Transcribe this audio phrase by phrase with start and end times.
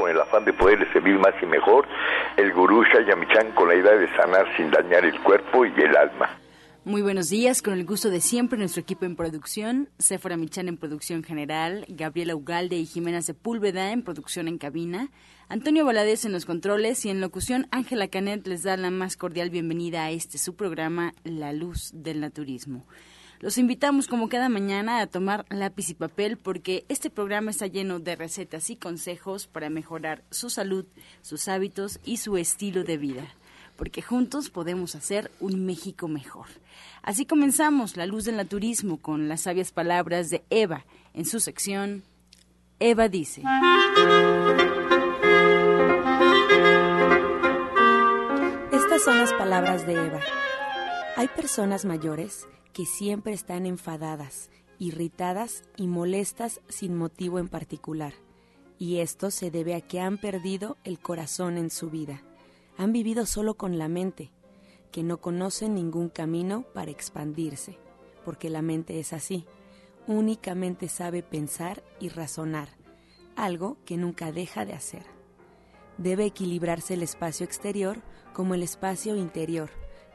[0.00, 1.86] con el afán de poderle servir más y mejor,
[2.38, 6.38] el gurú Shayamichan con la idea de sanar sin dañar el cuerpo y el alma.
[6.84, 10.78] Muy buenos días, con el gusto de siempre nuestro equipo en producción, Sephora Michan en
[10.78, 15.10] producción general, Gabriela Ugalde y Jimena Sepúlveda en producción en cabina,
[15.50, 19.50] Antonio Valadez en los controles y en locución Ángela Canet les da la más cordial
[19.50, 22.86] bienvenida a este su programa La Luz del Naturismo.
[23.40, 27.98] Los invitamos como cada mañana a tomar lápiz y papel porque este programa está lleno
[27.98, 30.84] de recetas y consejos para mejorar su salud,
[31.22, 33.26] sus hábitos y su estilo de vida
[33.80, 36.48] porque juntos podemos hacer un México mejor.
[37.00, 40.84] Así comenzamos La Luz del Naturismo con las sabias palabras de Eva
[41.14, 42.02] en su sección
[42.78, 43.42] Eva dice.
[48.70, 50.20] Estas son las palabras de Eva.
[51.16, 58.14] Hay personas mayores que siempre están enfadadas, irritadas y molestas sin motivo en particular,
[58.78, 62.22] y esto se debe a que han perdido el corazón en su vida
[62.80, 64.32] han vivido solo con la mente,
[64.90, 67.78] que no conocen ningún camino para expandirse,
[68.24, 69.44] porque la mente es así,
[70.06, 72.70] únicamente sabe pensar y razonar,
[73.36, 75.04] algo que nunca deja de hacer.
[75.98, 78.00] Debe equilibrarse el espacio exterior
[78.32, 79.68] como el espacio interior,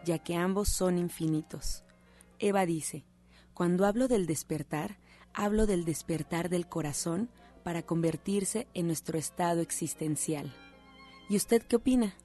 [0.03, 1.84] ya que ambos son infinitos.
[2.39, 3.05] Eva dice,
[3.53, 4.97] cuando hablo del despertar,
[5.33, 7.30] hablo del despertar del corazón
[7.64, 10.53] para convertirse en nuestro estado existencial.
[11.30, 12.16] ¿Y usted qué opina?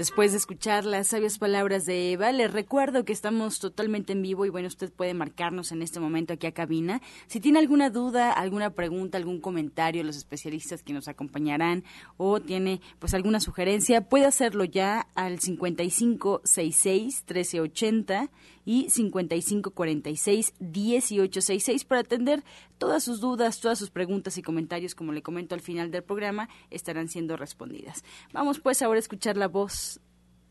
[0.00, 4.46] Después de escuchar las sabias palabras de Eva, les recuerdo que estamos totalmente en vivo
[4.46, 7.02] y bueno, usted puede marcarnos en este momento aquí a cabina.
[7.26, 11.84] Si tiene alguna duda, alguna pregunta, algún comentario, los especialistas que nos acompañarán
[12.16, 18.30] o tiene pues alguna sugerencia, puede hacerlo ya al 5566 1380
[18.70, 22.44] y 5546-1866 para atender
[22.78, 26.48] todas sus dudas, todas sus preguntas y comentarios, como le comento al final del programa,
[26.70, 28.04] estarán siendo respondidas.
[28.32, 29.98] Vamos pues ahora a escuchar la voz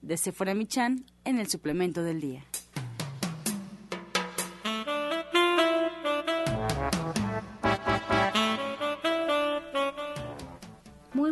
[0.02, 2.44] de Sephora Michan en el suplemento del día.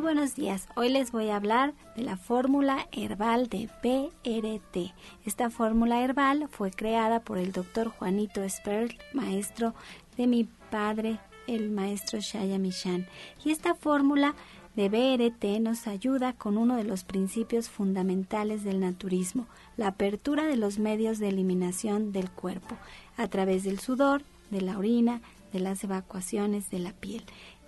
[0.08, 0.70] Buenos días.
[0.78, 4.94] Hoy les voy a hablar de la fórmula herbal de BRT.
[5.26, 9.76] Esta fórmula herbal fue creada por el doctor Juanito Sperl, maestro
[10.16, 13.06] de mi padre, el maestro Shaya Michan.
[13.44, 14.34] Y esta fórmula
[14.78, 20.56] de BRT nos ayuda con uno de los principios fundamentales del naturismo, la apertura de
[20.56, 22.78] los medios de eliminación del cuerpo,
[23.18, 25.20] a través del sudor, de la orina,
[25.52, 27.24] de las evacuaciones de la piel.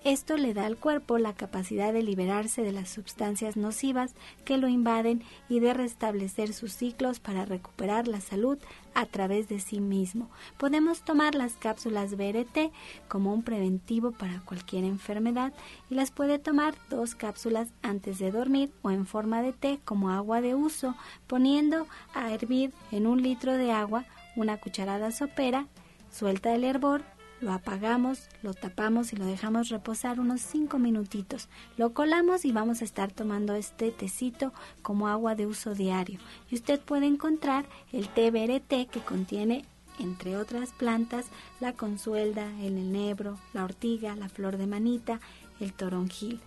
[0.05, 4.15] Esto le da al cuerpo la capacidad de liberarse de las sustancias nocivas
[4.45, 8.57] que lo invaden y de restablecer sus ciclos para recuperar la salud
[8.93, 10.29] a través de sí mismo.
[10.57, 12.71] Podemos tomar las cápsulas BRT
[13.09, 15.51] como un preventivo para cualquier enfermedad
[15.89, 20.11] y las puede tomar dos cápsulas antes de dormir o en forma de té como
[20.11, 20.95] agua de uso,
[21.27, 24.05] poniendo a hervir en un litro de agua
[24.37, 25.67] una cucharada sopera,
[26.09, 27.03] suelta el hervor
[27.41, 31.47] lo apagamos, lo tapamos y lo dejamos reposar unos 5 minutitos.
[31.77, 36.19] Lo colamos y vamos a estar tomando este tecito como agua de uso diario.
[36.49, 39.65] Y usted puede encontrar el té que contiene
[39.99, 41.25] entre otras plantas,
[41.59, 45.19] la consuelda, el enebro, la ortiga, la flor de manita,
[45.59, 46.39] el toronjil.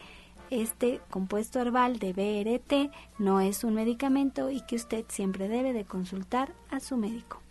[0.50, 5.86] este compuesto herbal de BRT no es un medicamento y que usted siempre debe de
[5.86, 7.44] consultar a su médico.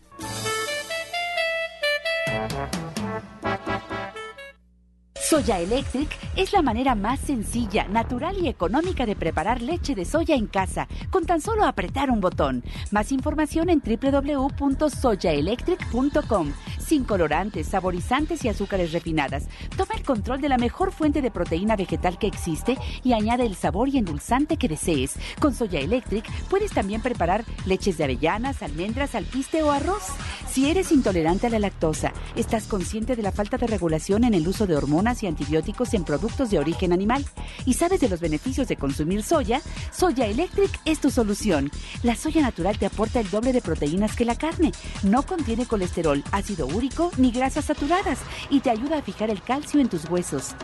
[5.22, 10.34] Soya Electric es la manera más sencilla, natural y económica de preparar leche de soya
[10.34, 12.64] en casa, con tan solo apretar un botón.
[12.90, 16.52] Más información en www.soyaelectric.com.
[16.92, 19.44] Sin colorantes, saborizantes y azúcares refinadas.
[19.78, 23.56] Toma el control de la mejor fuente de proteína vegetal que existe y añade el
[23.56, 25.14] sabor y endulzante que desees.
[25.40, 30.02] Con Soya Electric puedes también preparar leches de avellanas, almendras, alpiste o arroz.
[30.50, 34.46] Si eres intolerante a la lactosa, estás consciente de la falta de regulación en el
[34.46, 37.24] uso de hormonas y antibióticos en productos de origen animal
[37.64, 39.62] y sabes de los beneficios de consumir soya,
[39.92, 41.70] Soya Electric es tu solución.
[42.02, 44.72] La soya natural te aporta el doble de proteínas que la carne,
[45.04, 46.81] no contiene colesterol, ácido úrico
[47.16, 48.18] ni grasas saturadas
[48.50, 50.56] y te ayuda a fijar el calcio en tus huesos.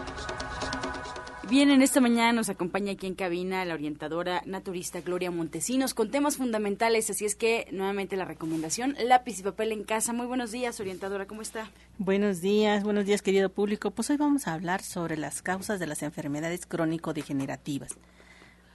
[1.48, 6.10] Bien, en esta mañana nos acompaña aquí en cabina la orientadora naturista Gloria Montesinos con
[6.10, 10.12] temas fundamentales, así es que nuevamente la recomendación, lápiz y papel en casa.
[10.12, 11.70] Muy buenos días, orientadora, ¿cómo está?
[11.98, 13.92] Buenos días, buenos días querido público.
[13.92, 17.96] Pues hoy vamos a hablar sobre las causas de las enfermedades crónico-degenerativas.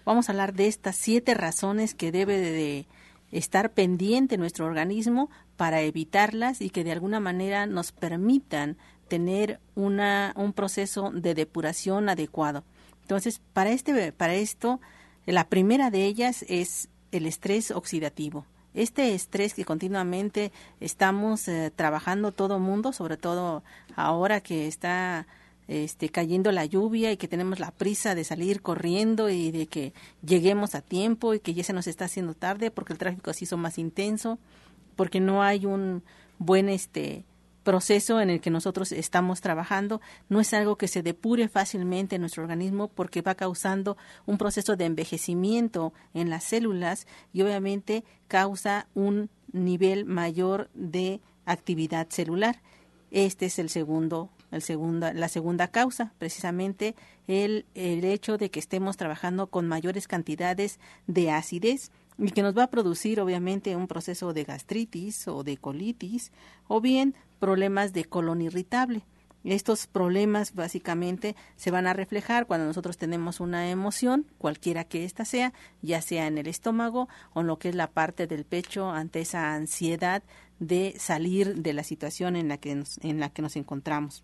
[0.06, 2.88] Vamos a hablar de estas siete razones que debe de
[3.34, 8.78] estar pendiente nuestro organismo para evitarlas y que de alguna manera nos permitan
[9.08, 12.64] tener una, un proceso de depuración adecuado.
[13.02, 14.80] Entonces, para, este, para esto,
[15.26, 18.46] la primera de ellas es el estrés oxidativo.
[18.74, 23.64] Este estrés que continuamente estamos eh, trabajando todo mundo, sobre todo
[23.96, 25.28] ahora que está
[25.68, 29.94] este, cayendo la lluvia y que tenemos la prisa de salir corriendo y de que
[30.26, 33.46] lleguemos a tiempo y que ya se nos está haciendo tarde porque el tráfico se
[33.46, 34.40] hizo más intenso,
[34.96, 36.04] porque no hay un
[36.38, 37.26] buen este
[37.64, 42.22] proceso en el que nosotros estamos trabajando no es algo que se depure fácilmente en
[42.22, 48.88] nuestro organismo porque va causando un proceso de envejecimiento en las células y obviamente causa
[48.94, 52.62] un nivel mayor de actividad celular.
[53.12, 56.96] Este es el segundo, el segunda, la segunda causa, precisamente
[57.28, 62.58] el, el hecho de que estemos trabajando con mayores cantidades de acidez y que nos
[62.58, 66.32] va a producir obviamente un proceso de gastritis o de colitis
[66.68, 69.04] o bien problemas de colon irritable.
[69.44, 75.26] Estos problemas básicamente se van a reflejar cuando nosotros tenemos una emoción, cualquiera que ésta
[75.26, 78.90] sea, ya sea en el estómago o en lo que es la parte del pecho
[78.90, 80.24] ante esa ansiedad
[80.60, 84.24] de salir de la situación en la que nos, en la que nos encontramos.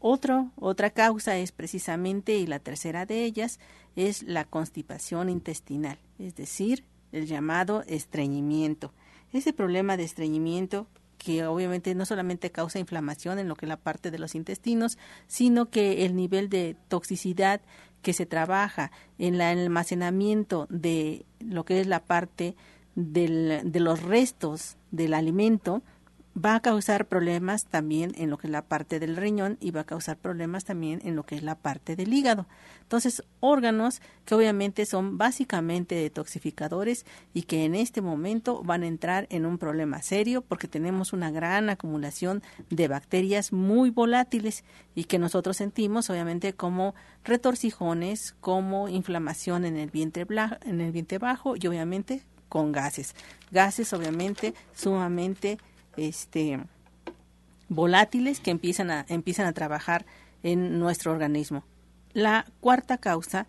[0.00, 3.58] Otro, otra causa es precisamente, y la tercera de ellas,
[3.94, 8.92] es la constipación intestinal, es decir, el llamado estreñimiento.
[9.32, 10.86] Ese problema de estreñimiento
[11.18, 14.98] que obviamente no solamente causa inflamación en lo que es la parte de los intestinos,
[15.26, 17.60] sino que el nivel de toxicidad
[18.02, 22.54] que se trabaja en el almacenamiento de lo que es la parte
[22.94, 25.82] del, de los restos del alimento,
[26.36, 29.82] va a causar problemas también en lo que es la parte del riñón y va
[29.82, 32.46] a causar problemas también en lo que es la parte del hígado.
[32.82, 39.26] Entonces, órganos que obviamente son básicamente detoxificadores y que en este momento van a entrar
[39.30, 44.62] en un problema serio porque tenemos una gran acumulación de bacterias muy volátiles
[44.94, 46.94] y que nosotros sentimos obviamente como
[47.24, 50.26] retorcijones, como inflamación en el vientre,
[50.64, 53.14] en el vientre bajo y obviamente con gases.
[53.50, 55.58] Gases obviamente sumamente
[55.96, 56.60] este,
[57.68, 60.06] volátiles que empiezan a, empiezan a trabajar
[60.42, 61.64] en nuestro organismo.
[62.12, 63.46] La cuarta causa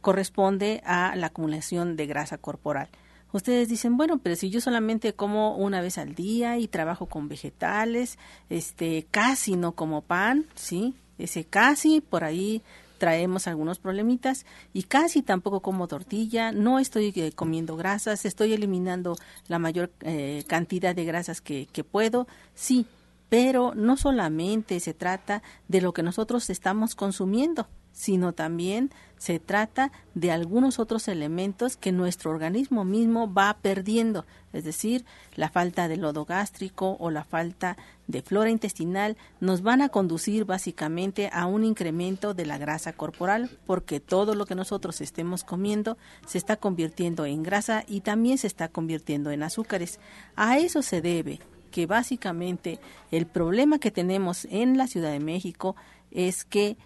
[0.00, 2.88] corresponde a la acumulación de grasa corporal.
[3.32, 7.28] Ustedes dicen, bueno, pero si yo solamente como una vez al día y trabajo con
[7.28, 8.18] vegetales,
[8.48, 10.94] este, casi no como pan, ¿sí?
[11.18, 12.62] Ese casi por ahí
[13.00, 14.44] traemos algunos problemitas
[14.74, 19.16] y casi tampoco como tortilla, no estoy eh, comiendo grasas, estoy eliminando
[19.48, 22.86] la mayor eh, cantidad de grasas que, que puedo, sí,
[23.30, 27.66] pero no solamente se trata de lo que nosotros estamos consumiendo,
[28.00, 34.24] sino también se trata de algunos otros elementos que nuestro organismo mismo va perdiendo,
[34.54, 35.04] es decir,
[35.36, 37.76] la falta de lodo gástrico o la falta
[38.06, 43.50] de flora intestinal nos van a conducir básicamente a un incremento de la grasa corporal,
[43.66, 48.46] porque todo lo que nosotros estemos comiendo se está convirtiendo en grasa y también se
[48.46, 50.00] está convirtiendo en azúcares.
[50.36, 52.80] A eso se debe que básicamente
[53.10, 55.76] el problema que tenemos en la Ciudad de México
[56.10, 56.76] es que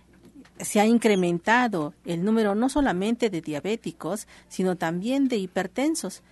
[0.60, 6.22] se ha incrementado el número no solamente de diabéticos, sino también de hipertensos.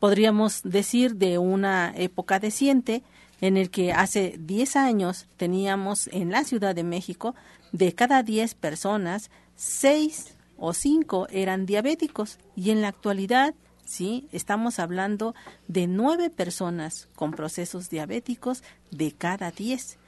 [0.00, 3.02] Podríamos decir de una época reciente
[3.40, 7.34] en el que hace 10 años teníamos en la Ciudad de México
[7.72, 14.28] de cada 10 personas, 6 o 5 eran diabéticos y en la actualidad ¿sí?
[14.32, 15.34] Estamos hablando
[15.68, 19.98] de 9 personas con procesos diabéticos de cada 10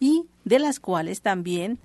[0.00, 1.78] y de las cuales también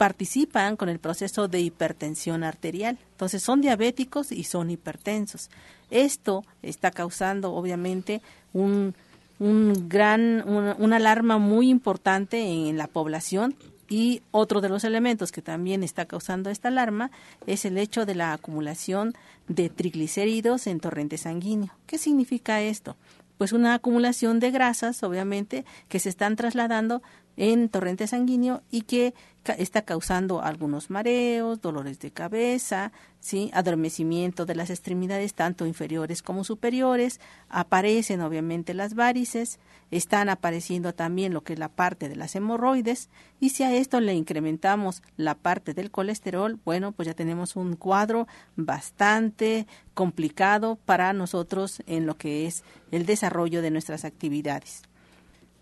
[0.00, 2.96] participan con el proceso de hipertensión arterial.
[3.10, 5.50] Entonces son diabéticos y son hipertensos.
[5.90, 8.22] Esto está causando obviamente
[8.54, 8.94] un,
[9.38, 13.54] un gran, una, alarma muy importante en la población
[13.90, 17.10] y otro de los elementos que también está causando esta alarma
[17.46, 19.12] es el hecho de la acumulación
[19.48, 21.74] de triglicéridos en torrente sanguíneo.
[21.86, 22.96] ¿Qué significa esto?
[23.40, 27.00] pues una acumulación de grasas, obviamente, que se están trasladando
[27.36, 29.14] en torrente sanguíneo y que
[29.58, 33.50] está causando algunos mareos, dolores de cabeza, ¿sí?
[33.54, 39.58] adormecimiento de las extremidades tanto inferiores como superiores, aparecen obviamente las varices,
[39.90, 43.08] están apareciendo también lo que es la parte de las hemorroides
[43.40, 47.76] y si a esto le incrementamos la parte del colesterol, bueno, pues ya tenemos un
[47.76, 54.82] cuadro bastante complicado para nosotros en lo que es el desarrollo de nuestras actividades.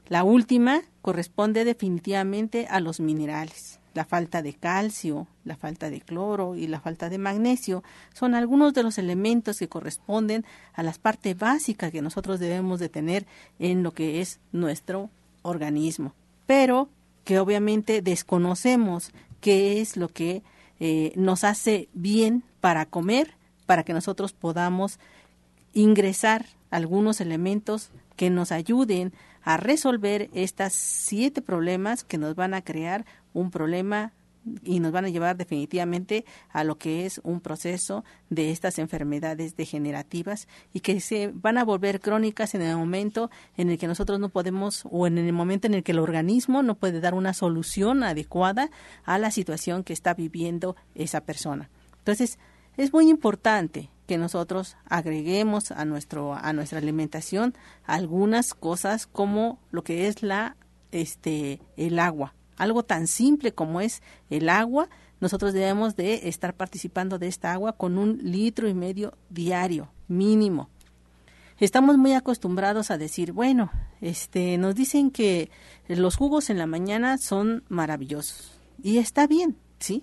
[0.08, 3.78] La última corresponde definitivamente a los minerales.
[3.92, 7.82] La falta de calcio, la falta de cloro y la falta de magnesio
[8.14, 12.88] son algunos de los elementos que corresponden a las partes básicas que nosotros debemos de
[12.88, 13.26] tener
[13.58, 15.10] en lo que es nuestro
[15.42, 16.14] organismo,
[16.46, 16.88] pero
[17.24, 19.10] que obviamente desconocemos
[19.40, 20.42] qué es lo que
[20.80, 23.34] eh, nos hace bien para comer,
[23.66, 24.98] para que nosotros podamos
[25.74, 32.62] ingresar algunos elementos que nos ayuden a resolver estas siete problemas que nos van a
[32.62, 34.12] crear un problema
[34.62, 39.56] y nos van a llevar definitivamente a lo que es un proceso de estas enfermedades
[39.56, 44.18] degenerativas y que se van a volver crónicas en el momento en el que nosotros
[44.20, 47.34] no podemos o en el momento en el que el organismo no puede dar una
[47.34, 48.70] solución adecuada
[49.04, 51.70] a la situación que está viviendo esa persona.
[51.98, 52.38] Entonces,
[52.76, 59.84] es muy importante que nosotros agreguemos a nuestro a nuestra alimentación algunas cosas como lo
[59.84, 60.56] que es la
[60.90, 62.34] este el agua.
[62.56, 64.88] Algo tan simple como es el agua
[65.20, 70.70] nosotros debemos de estar participando de esta agua con un litro y medio diario mínimo.
[71.58, 75.50] Estamos muy acostumbrados a decir bueno este nos dicen que
[75.86, 80.02] los jugos en la mañana son maravillosos y está bien sí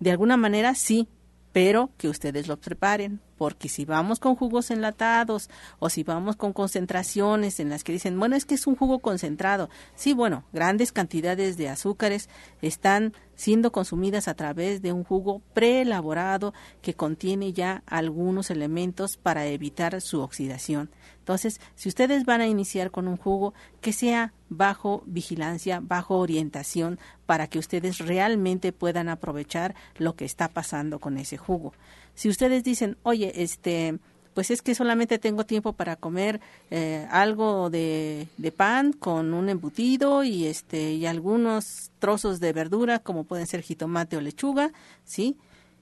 [0.00, 1.08] de alguna manera sí
[1.56, 6.52] pero que ustedes lo preparen, porque si vamos con jugos enlatados o si vamos con
[6.52, 10.92] concentraciones en las que dicen, bueno, es que es un jugo concentrado, sí, bueno, grandes
[10.92, 12.28] cantidades de azúcares
[12.62, 19.46] están siendo consumidas a través de un jugo preelaborado que contiene ya algunos elementos para
[19.46, 20.90] evitar su oxidación.
[21.18, 26.98] Entonces, si ustedes van a iniciar con un jugo que sea bajo vigilancia, bajo orientación,
[27.26, 31.72] para que ustedes realmente puedan aprovechar lo que está pasando con ese jugo.
[32.16, 34.00] Si ustedes dicen, oye, este,
[34.34, 36.40] pues es que solamente tengo tiempo para comer
[36.72, 42.98] eh, algo de, de, pan con un embutido y este y algunos trozos de verdura
[42.98, 44.72] como pueden ser jitomate o lechuga,
[45.04, 45.36] sí,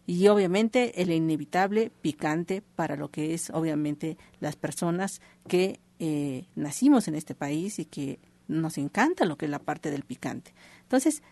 [0.07, 7.09] y obviamente el inevitable picante para lo que es obviamente las personas que eh, nacimos
[7.09, 10.53] en este país y que nos encanta lo que es la parte del picante.
[10.83, 11.23] Entonces,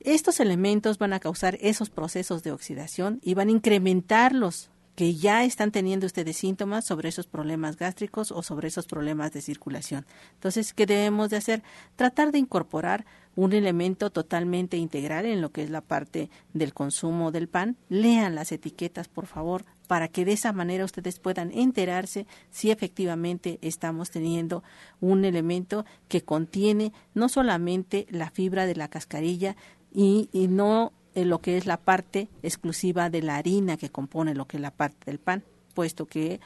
[0.00, 5.44] estos elementos van a causar esos procesos de oxidación y van a incrementarlos que ya
[5.44, 10.04] están teniendo ustedes síntomas sobre esos problemas gástricos o sobre esos problemas de circulación.
[10.34, 11.62] Entonces, ¿qué debemos de hacer?
[11.96, 17.30] Tratar de incorporar un elemento totalmente integral en lo que es la parte del consumo
[17.30, 17.76] del pan.
[17.88, 23.58] Lean las etiquetas, por favor, para que de esa manera ustedes puedan enterarse si efectivamente
[23.62, 24.62] estamos teniendo
[25.00, 29.56] un elemento que contiene no solamente la fibra de la cascarilla
[29.92, 34.46] y, y no lo que es la parte exclusiva de la harina que compone lo
[34.46, 35.42] que es la parte del pan,
[35.74, 36.40] puesto que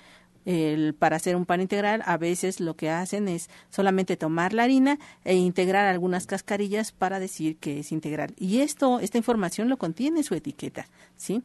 [0.44, 4.64] el, para hacer un pan integral a veces lo que hacen es solamente tomar la
[4.64, 8.34] harina e integrar algunas cascarillas para decir que es integral.
[8.38, 10.86] Y esto, esta información lo contiene su etiqueta,
[11.16, 11.42] ¿sí?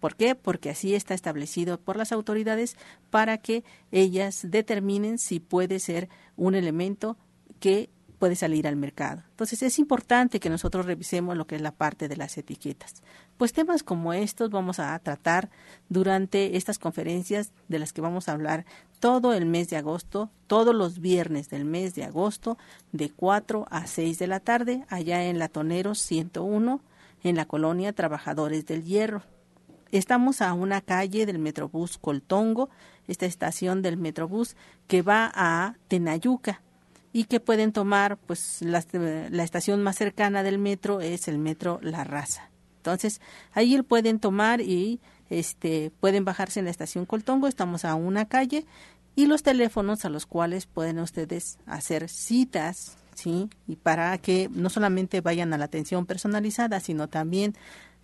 [0.00, 0.34] ¿Por qué?
[0.34, 2.76] Porque así está establecido por las autoridades
[3.10, 7.16] para que ellas determinen si puede ser un elemento
[7.58, 7.88] que
[8.18, 9.22] puede salir al mercado.
[9.30, 13.02] Entonces es importante que nosotros revisemos lo que es la parte de las etiquetas.
[13.36, 15.50] Pues temas como estos vamos a tratar
[15.88, 18.64] durante estas conferencias de las que vamos a hablar
[18.98, 22.56] todo el mes de agosto, todos los viernes del mes de agosto,
[22.92, 26.80] de 4 a 6 de la tarde, allá en Latoneros 101,
[27.22, 29.22] en la colonia Trabajadores del Hierro.
[29.92, 32.70] Estamos a una calle del Metrobús Coltongo,
[33.06, 34.56] esta estación del Metrobús
[34.88, 36.62] que va a Tenayuca
[37.16, 38.84] y que pueden tomar, pues la,
[39.30, 42.50] la, estación más cercana del metro es el metro La Raza.
[42.76, 48.26] Entonces, ahí pueden tomar y este pueden bajarse en la estación Coltongo, estamos a una
[48.26, 48.66] calle
[49.14, 53.48] y los teléfonos a los cuales pueden ustedes hacer citas, ¿sí?
[53.66, 57.54] Y para que no solamente vayan a la atención personalizada, sino también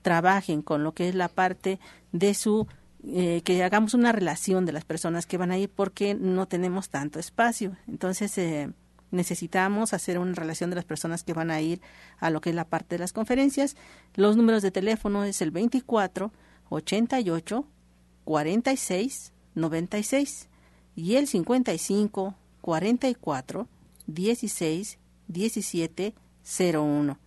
[0.01, 1.81] trabajen con lo que es la parte
[2.13, 2.67] de su
[3.05, 7.19] eh, que hagamos una relación de las personas que van a porque no tenemos tanto
[7.19, 7.77] espacio.
[7.87, 8.73] Entonces, eh,
[9.13, 11.81] necesitamos hacer una relación de las personas que van a ir
[12.19, 13.77] a lo que es la parte de las conferencias.
[14.15, 16.33] Los números de teléfono es el 24
[16.71, 17.65] 88
[18.25, 20.49] 46 96
[20.97, 23.69] y el 55 44
[24.07, 26.15] 16 17
[26.75, 27.19] 01.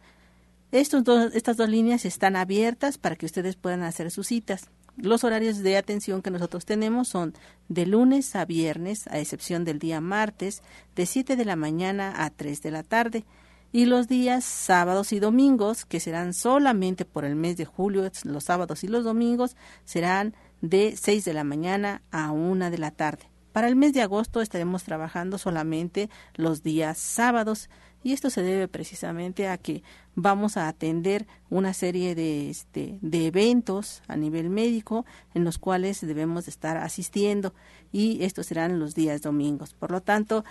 [0.72, 4.70] Estos dos, estas dos líneas están abiertas para que ustedes puedan hacer sus citas.
[4.98, 7.34] Los horarios de atención que nosotros tenemos son
[7.68, 10.62] de lunes a viernes, a excepción del día martes,
[10.96, 13.26] de 7 de la mañana a 3 de la tarde.
[13.74, 18.44] Y los días sábados y domingos, que serán solamente por el mes de julio, los
[18.46, 23.30] sábados y los domingos, serán de 6 de la mañana a 1 de la tarde.
[23.52, 27.70] Para el mes de agosto estaremos trabajando solamente los días sábados
[28.06, 29.82] y esto se debe precisamente a que
[30.14, 36.02] vamos a atender una serie de, este, de eventos a nivel médico en los cuales
[36.02, 37.56] debemos estar asistiendo
[37.92, 39.74] y estos serán los días domingos.
[39.74, 40.46] Por lo tanto,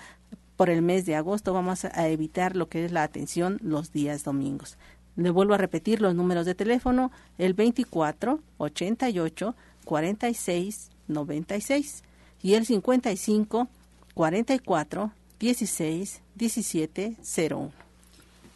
[0.56, 4.25] por el mes de agosto vamos a evitar lo que es la atención los días
[4.25, 4.76] domingos.
[5.14, 12.02] Le vuelvo a repetir los números de teléfono, el 24 88 46 96
[12.42, 13.68] y el 55
[14.12, 17.17] 44 16 17
[17.50, 17.85] 01.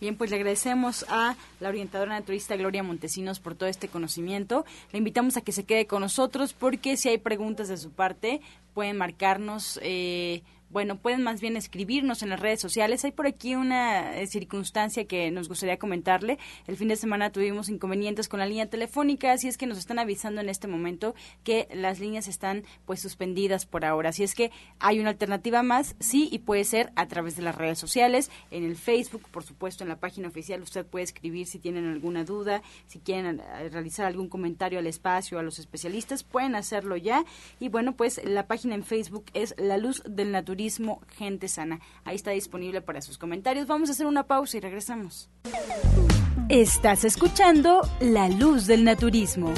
[0.00, 4.64] Bien, pues le agradecemos a la orientadora naturista Gloria Montesinos por todo este conocimiento.
[4.92, 8.40] Le invitamos a que se quede con nosotros porque si hay preguntas de su parte,
[8.74, 9.80] pueden marcarnos.
[9.82, 13.04] Eh, bueno, pueden más bien escribirnos en las redes sociales.
[13.04, 16.38] Hay por aquí una eh, circunstancia que nos gustaría comentarle.
[16.66, 19.98] El fin de semana tuvimos inconvenientes con la línea telefónica, así es que nos están
[19.98, 24.10] avisando en este momento que las líneas están pues suspendidas por ahora.
[24.10, 27.54] Así es que hay una alternativa más, sí, y puede ser a través de las
[27.54, 30.60] redes sociales, en el Facebook, por supuesto, en la página oficial.
[30.60, 35.38] Usted puede escribir si tienen alguna duda, si quieren eh, realizar algún comentario al espacio,
[35.38, 37.24] a los especialistas, pueden hacerlo ya.
[37.58, 40.57] Y bueno, pues la página en Facebook es La Luz del Natural
[41.16, 41.80] Gente Sana.
[42.04, 43.66] Ahí está disponible para sus comentarios.
[43.66, 45.30] Vamos a hacer una pausa y regresamos.
[46.48, 49.54] Estás escuchando La Luz del Naturismo.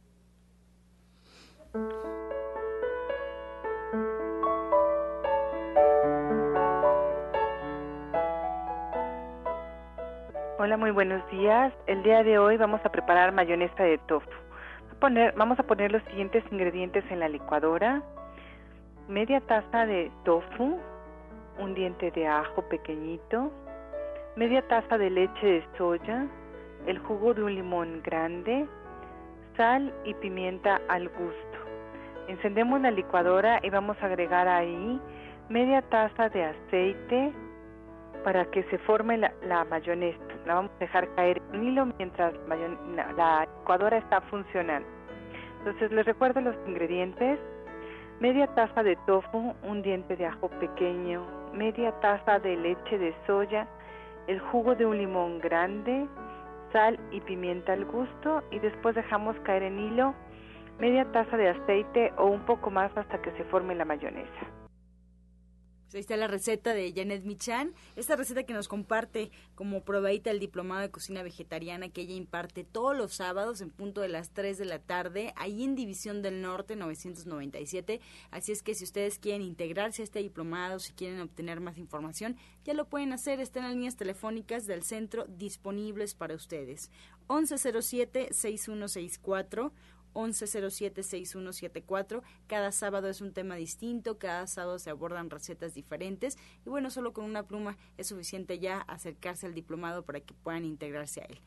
[10.64, 11.72] Hola, muy buenos días.
[11.88, 14.30] El día de hoy vamos a preparar mayonesa de tofu.
[15.34, 18.00] vamos a poner los siguientes ingredientes en la licuadora.
[19.08, 20.78] Media taza de tofu,
[21.58, 23.50] un diente de ajo pequeñito,
[24.36, 26.28] media taza de leche de soya,
[26.86, 28.64] el jugo de un limón grande,
[29.56, 31.58] sal y pimienta al gusto.
[32.28, 35.00] Encendemos la licuadora y vamos a agregar ahí
[35.48, 37.32] media taza de aceite
[38.24, 42.34] para que se forme la mayonesa la vamos a dejar caer en hilo mientras
[43.16, 44.88] la licuadora está funcionando.
[45.58, 47.38] Entonces les recuerdo los ingredientes.
[48.20, 53.66] Media taza de tofu, un diente de ajo pequeño, media taza de leche de soya,
[54.28, 56.06] el jugo de un limón grande,
[56.72, 60.14] sal y pimienta al gusto y después dejamos caer en hilo
[60.78, 64.61] media taza de aceite o un poco más hasta que se forme la mayonesa.
[65.92, 70.30] Pues ahí está la receta de Janet Michan, esta receta que nos comparte como probadita
[70.30, 74.30] el diplomado de cocina vegetariana que ella imparte todos los sábados en punto de las
[74.30, 78.00] 3 de la tarde, ahí en División del Norte 997.
[78.30, 82.38] Así es que si ustedes quieren integrarse a este diplomado, si quieren obtener más información,
[82.64, 86.90] ya lo pueden hacer, están las líneas telefónicas del centro disponibles para ustedes.
[87.28, 89.72] 1107-6164
[90.14, 92.22] 1107-6174.
[92.46, 97.12] Cada sábado es un tema distinto, cada sábado se abordan recetas diferentes y bueno, solo
[97.12, 101.40] con una pluma es suficiente ya acercarse al diplomado para que puedan integrarse a él.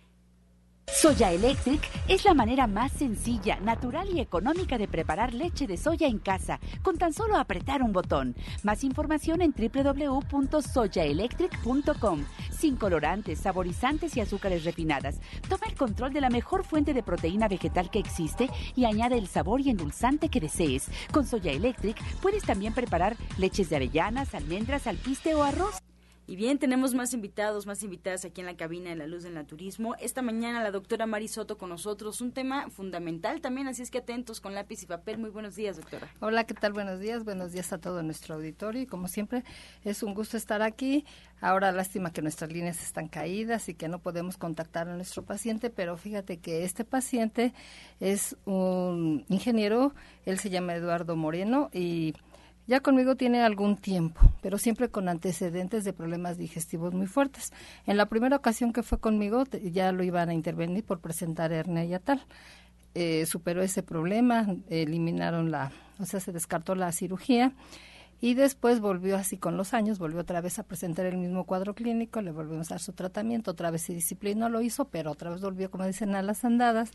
[0.88, 6.08] Soya Electric es la manera más sencilla, natural y económica de preparar leche de soya
[6.08, 8.36] en casa, con tan solo apretar un botón.
[8.64, 12.26] Más información en www.soyaelectric.com.
[12.52, 15.20] Sin colorantes, saborizantes y azúcares refinadas.
[15.50, 19.28] Toma el control de la mejor fuente de proteína vegetal que existe y añade el
[19.28, 20.90] sabor y endulzante que desees.
[21.12, 25.85] Con Soya Electric puedes también preparar leches de avellanas, almendras, alpiste o arroz.
[26.28, 29.36] Y bien, tenemos más invitados, más invitadas aquí en la cabina de la luz del
[29.36, 29.94] naturismo.
[30.00, 34.00] Esta mañana la doctora Mari Soto con nosotros, un tema fundamental también, así es que
[34.00, 35.20] atentos con lápiz y papel.
[35.20, 36.12] Muy buenos días, doctora.
[36.22, 36.74] Hola, ¿qué tal?
[36.74, 39.44] Buenos días, buenos días a todo nuestro auditorio y como siempre
[39.84, 41.06] es un gusto estar aquí.
[41.42, 45.70] Ahora lástima que nuestras líneas están caídas y que no podemos contactar a nuestro paciente,
[45.70, 47.54] pero fíjate que este paciente
[48.00, 49.94] es un ingeniero,
[50.26, 52.16] él se llama Eduardo Moreno y
[52.68, 57.52] ya conmigo tiene algún tiempo, pero siempre con antecedentes de problemas digestivos muy fuertes.
[57.86, 61.86] En la primera ocasión que fue conmigo ya lo iban a intervenir por presentar hernia
[61.86, 62.26] yatal.
[62.96, 67.52] Eh, superó ese problema, eliminaron la, o sea, se descartó la cirugía
[68.22, 71.76] y después volvió así con los años, volvió otra vez a presentar el mismo cuadro
[71.76, 75.30] clínico, le volvimos a dar su tratamiento, otra vez se disciplinó, lo hizo, pero otra
[75.30, 76.92] vez volvió, como dicen, a las andadas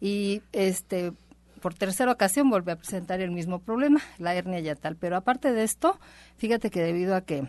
[0.00, 1.12] y este
[1.58, 4.96] por tercera ocasión volvió a presentar el mismo problema, la hernia yatal.
[4.96, 5.98] Pero aparte de esto,
[6.36, 7.48] fíjate que debido a que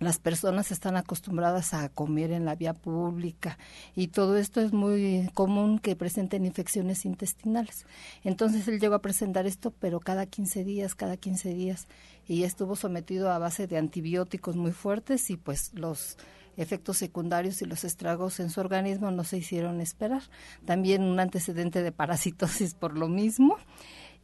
[0.00, 3.58] las personas están acostumbradas a comer en la vía pública
[3.96, 7.84] y todo esto es muy común que presenten infecciones intestinales.
[8.22, 11.88] Entonces él llegó a presentar esto, pero cada 15 días, cada 15 días,
[12.28, 16.16] y estuvo sometido a base de antibióticos muy fuertes y pues los
[16.58, 20.22] efectos secundarios y los estragos en su organismo no se hicieron esperar.
[20.66, 23.56] También un antecedente de parasitosis por lo mismo.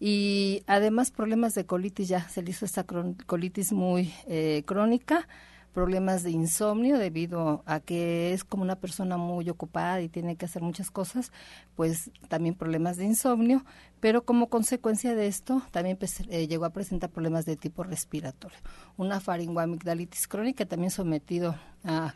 [0.00, 5.26] Y además problemas de colitis, ya se le hizo esta colitis muy eh, crónica
[5.74, 10.46] problemas de insomnio debido a que es como una persona muy ocupada y tiene que
[10.46, 11.32] hacer muchas cosas,
[11.74, 13.64] pues también problemas de insomnio,
[13.98, 18.56] pero como consecuencia de esto también pues, eh, llegó a presentar problemas de tipo respiratorio,
[18.96, 22.14] una faringoamigdalitis crónica también sometido a,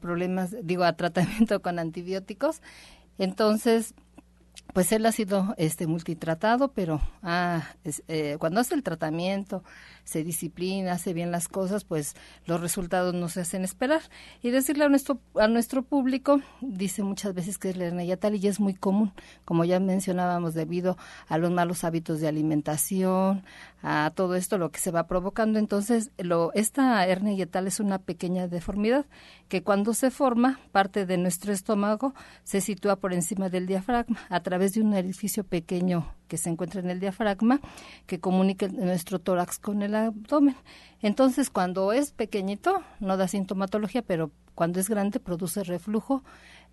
[0.00, 2.62] problemas, digo, a tratamiento con antibióticos.
[3.18, 3.94] Entonces,
[4.72, 7.62] pues él ha sido este multitratado, pero ah,
[8.08, 9.62] eh, cuando hace el tratamiento,
[10.04, 12.14] se disciplina, hace bien las cosas, pues
[12.46, 14.02] los resultados no se hacen esperar.
[14.42, 18.36] Y decirle a nuestro, a nuestro público, dice muchas veces que es la hernia yatal
[18.36, 19.12] y es muy común,
[19.44, 20.96] como ya mencionábamos, debido
[21.28, 23.42] a los malos hábitos de alimentación,
[23.82, 25.58] a todo esto lo que se va provocando.
[25.58, 29.06] Entonces, lo, esta hernia yatal es una pequeña deformidad
[29.48, 34.40] que cuando se forma, parte de nuestro estómago se sitúa por encima del diafragma a
[34.40, 37.60] través de un orificio pequeño que se encuentra en el diafragma
[38.06, 40.56] que comunica nuestro tórax con el abdomen.
[41.02, 46.22] Entonces, cuando es pequeñito, no da sintomatología, pero cuando es grande produce reflujo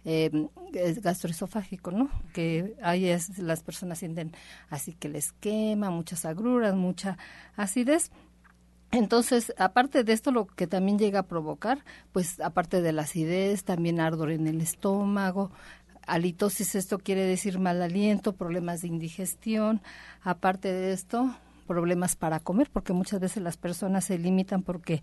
[0.03, 2.09] eh, gastroesofágico, ¿no?
[2.33, 4.33] Que ahí es, las personas sienten
[4.69, 7.17] así que les quema, muchas agruras, mucha
[7.55, 8.11] acidez.
[8.91, 13.63] Entonces, aparte de esto, lo que también llega a provocar, pues aparte de la acidez,
[13.63, 15.51] también ardor en el estómago,
[16.07, 19.81] Halitosis, esto quiere decir mal aliento, problemas de indigestión.
[20.21, 21.35] Aparte de esto,
[21.67, 25.01] problemas para comer, porque muchas veces las personas se limitan porque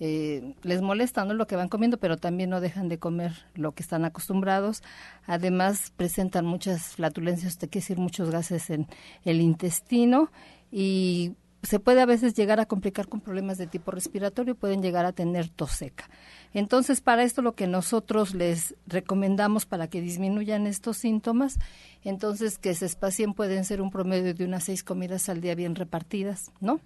[0.00, 1.34] eh, les molesta ¿no?
[1.34, 4.82] lo que van comiendo, pero también no dejan de comer lo que están acostumbrados.
[5.26, 8.88] Además, presentan muchas flatulencias, te quiere decir muchos gases en
[9.24, 10.30] el intestino
[10.72, 15.04] y se puede a veces llegar a complicar con problemas de tipo respiratorio, pueden llegar
[15.04, 16.10] a tener tos seca.
[16.54, 21.58] Entonces, para esto lo que nosotros les recomendamos para que disminuyan estos síntomas,
[22.02, 25.76] entonces que se espacien pueden ser un promedio de unas seis comidas al día bien
[25.76, 26.80] repartidas, ¿no?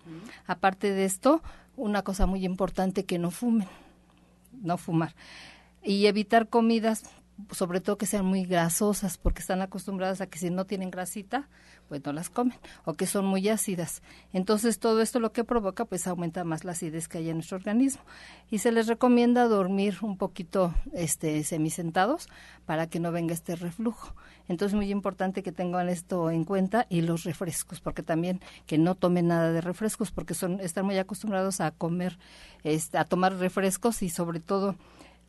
[0.47, 1.43] Aparte de esto,
[1.77, 3.69] una cosa muy importante que no fumen,
[4.62, 5.15] no fumar
[5.83, 7.05] y evitar comidas
[7.53, 11.49] sobre todo que sean muy grasosas, porque están acostumbradas a que si no tienen grasita,
[11.88, 14.03] pues no las comen, o que son muy ácidas.
[14.33, 17.57] Entonces todo esto lo que provoca, pues aumenta más la acidez que hay en nuestro
[17.57, 18.03] organismo.
[18.51, 22.29] Y se les recomienda dormir un poquito este, semisentados
[22.64, 24.14] para que no venga este reflujo.
[24.49, 28.79] Entonces es muy importante que tengan esto en cuenta y los refrescos, porque también que
[28.79, 32.18] no tomen nada de refrescos, porque son están muy acostumbrados a comer,
[32.62, 34.77] este, a tomar refrescos y sobre todo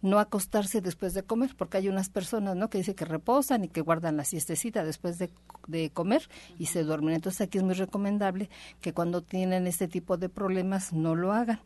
[0.02, 2.70] no acostarse después de comer, porque hay unas personas, ¿no?
[2.70, 5.30] Que dicen que reposan y que guardan la siestecita después de,
[5.68, 6.30] de, comer
[6.60, 7.16] y se duermen.
[7.16, 8.50] Entonces aquí es muy recomendable
[8.82, 11.60] que cuando tienen este tipo de problemas no lo hagan.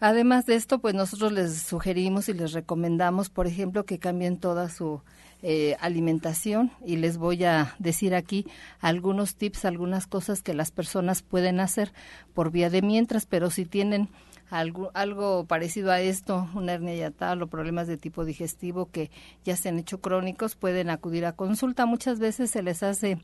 [0.00, 4.68] Además de esto, pues nosotros les sugerimos y les recomendamos, por ejemplo, que cambien toda
[4.68, 5.00] su
[5.44, 8.44] eh, alimentación y les voy a decir aquí
[8.80, 11.92] algunos tips, algunas cosas que las personas pueden hacer
[12.34, 14.08] por vía de mientras, pero si tienen
[14.52, 19.10] algo, algo parecido a esto, una hernia yatal o problemas de tipo digestivo que
[19.44, 21.86] ya se han hecho crónicos, pueden acudir a consulta.
[21.86, 23.18] Muchas veces se les hace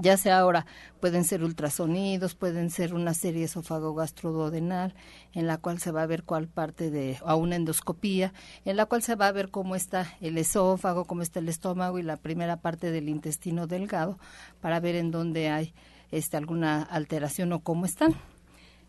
[0.00, 0.66] ya sea ahora
[1.00, 4.92] pueden ser ultrasonidos, pueden ser una serie esófago-gastroduodenal,
[5.32, 8.86] en la cual se va a ver cuál parte de, a una endoscopía, en la
[8.86, 12.16] cual se va a ver cómo está el esófago, cómo está el estómago y la
[12.16, 14.18] primera parte del intestino delgado,
[14.60, 15.74] para ver en dónde hay
[16.10, 18.16] este, alguna alteración o cómo están.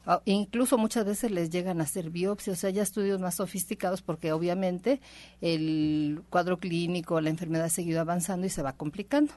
[0.07, 4.03] Ah, incluso muchas veces les llegan a hacer biopsias, o sea, ya estudios más sofisticados
[4.03, 5.01] porque obviamente
[5.41, 9.33] el cuadro clínico, la enfermedad ha seguido avanzando y se va complicando.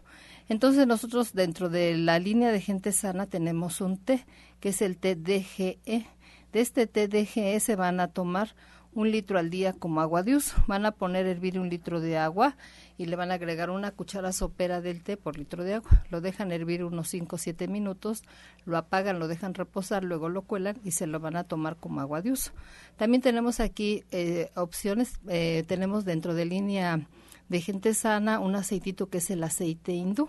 [0.49, 4.27] Entonces nosotros dentro de la línea de gente sana tenemos un té,
[4.61, 6.07] que es el té DGE.
[6.53, 8.55] De este té DGE se van a tomar
[8.95, 10.57] un litro al día como agua de uso.
[10.67, 12.57] Van a poner hervir un litro de agua
[12.97, 16.05] y le van a agregar una cuchara sopera del té por litro de agua.
[16.11, 18.25] Lo dejan hervir unos 5 o 7 minutos,
[18.65, 22.01] lo apagan, lo dejan reposar, luego lo cuelan y se lo van a tomar como
[22.01, 22.53] agua de uso.
[22.97, 27.07] También tenemos aquí eh, opciones, eh, tenemos dentro de línea
[27.49, 30.29] de gente sana un aceitito que es el aceite hindú.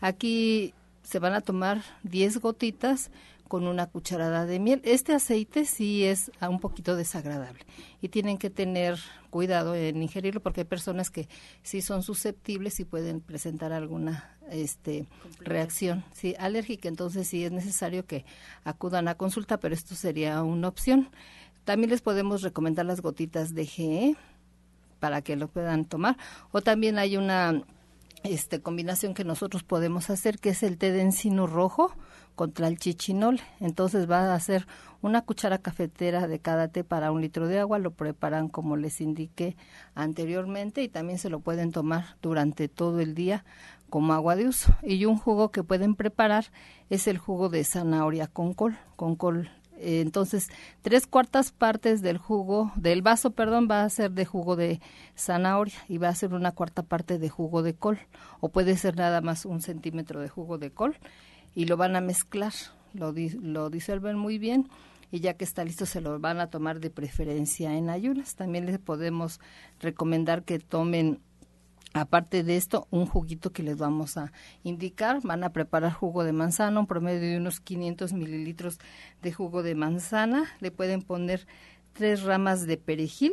[0.00, 3.10] Aquí se van a tomar 10 gotitas
[3.48, 4.80] con una cucharada de miel.
[4.84, 7.64] Este aceite sí es un poquito desagradable
[8.00, 8.98] y tienen que tener
[9.30, 11.28] cuidado en ingerirlo porque hay personas que
[11.62, 15.06] sí son susceptibles y pueden presentar alguna este
[15.40, 16.88] reacción sí alérgica.
[16.88, 18.24] Entonces sí es necesario que
[18.64, 21.10] acudan a consulta pero esto sería una opción.
[21.64, 24.16] También les podemos recomendar las gotitas de GE
[25.00, 26.16] para que lo puedan tomar.
[26.50, 27.62] O también hay una
[28.24, 31.94] este combinación que nosotros podemos hacer que es el té de encino rojo
[32.38, 33.40] contra el chichinol.
[33.58, 34.64] Entonces va a hacer
[35.02, 39.00] una cuchara cafetera de cada té para un litro de agua, lo preparan como les
[39.00, 39.56] indiqué
[39.96, 43.44] anteriormente y también se lo pueden tomar durante todo el día
[43.90, 44.72] como agua de uso.
[44.84, 46.44] Y un jugo que pueden preparar
[46.90, 50.48] es el jugo de zanahoria con col, con col eh, entonces,
[50.82, 54.80] tres cuartas partes del jugo, del vaso, perdón, va a ser de jugo de
[55.16, 58.00] zanahoria y va a ser una cuarta parte de jugo de col.
[58.40, 60.96] O puede ser nada más un centímetro de jugo de col
[61.58, 62.52] y lo van a mezclar,
[62.94, 64.68] lo, lo disuelven muy bien
[65.10, 68.36] y ya que está listo se lo van a tomar de preferencia en ayunas.
[68.36, 69.40] También les podemos
[69.80, 71.20] recomendar que tomen
[71.94, 74.30] Aparte de esto, un juguito que les vamos a
[74.62, 75.20] indicar.
[75.24, 78.78] Van a preparar jugo de manzana, un promedio de unos 500 mililitros
[79.22, 80.44] de jugo de manzana.
[80.60, 81.48] Le pueden poner
[81.94, 83.32] tres ramas de perejil.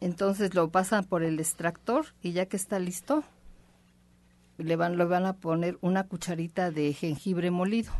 [0.00, 3.24] Entonces lo pasan por el extractor y ya que está listo,
[4.62, 7.92] le van, le van a poner una cucharita de jengibre molido,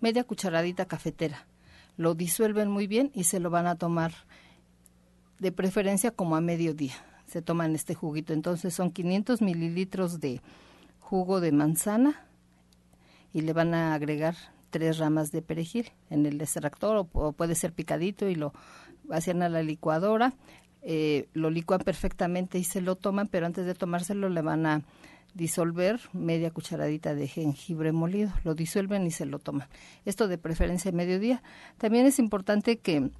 [0.00, 1.46] media cucharadita cafetera.
[1.96, 4.12] Lo disuelven muy bien y se lo van a tomar
[5.38, 6.94] de preferencia como a mediodía.
[7.26, 8.32] Se toman este juguito.
[8.32, 10.40] Entonces son 500 mililitros de
[11.00, 12.26] jugo de manzana
[13.32, 14.36] y le van a agregar
[14.70, 18.52] tres ramas de perejil en el extractor o, puede ser picadito y lo
[19.10, 20.32] hacen a la licuadora.
[20.82, 24.82] Eh, lo licuan perfectamente y se lo toman, pero antes de tomárselo le van a
[25.34, 29.68] disolver media cucharadita de jengibre molido, lo disuelven y se lo toman.
[30.04, 31.42] Esto de preferencia a mediodía.
[31.78, 33.10] También es importante que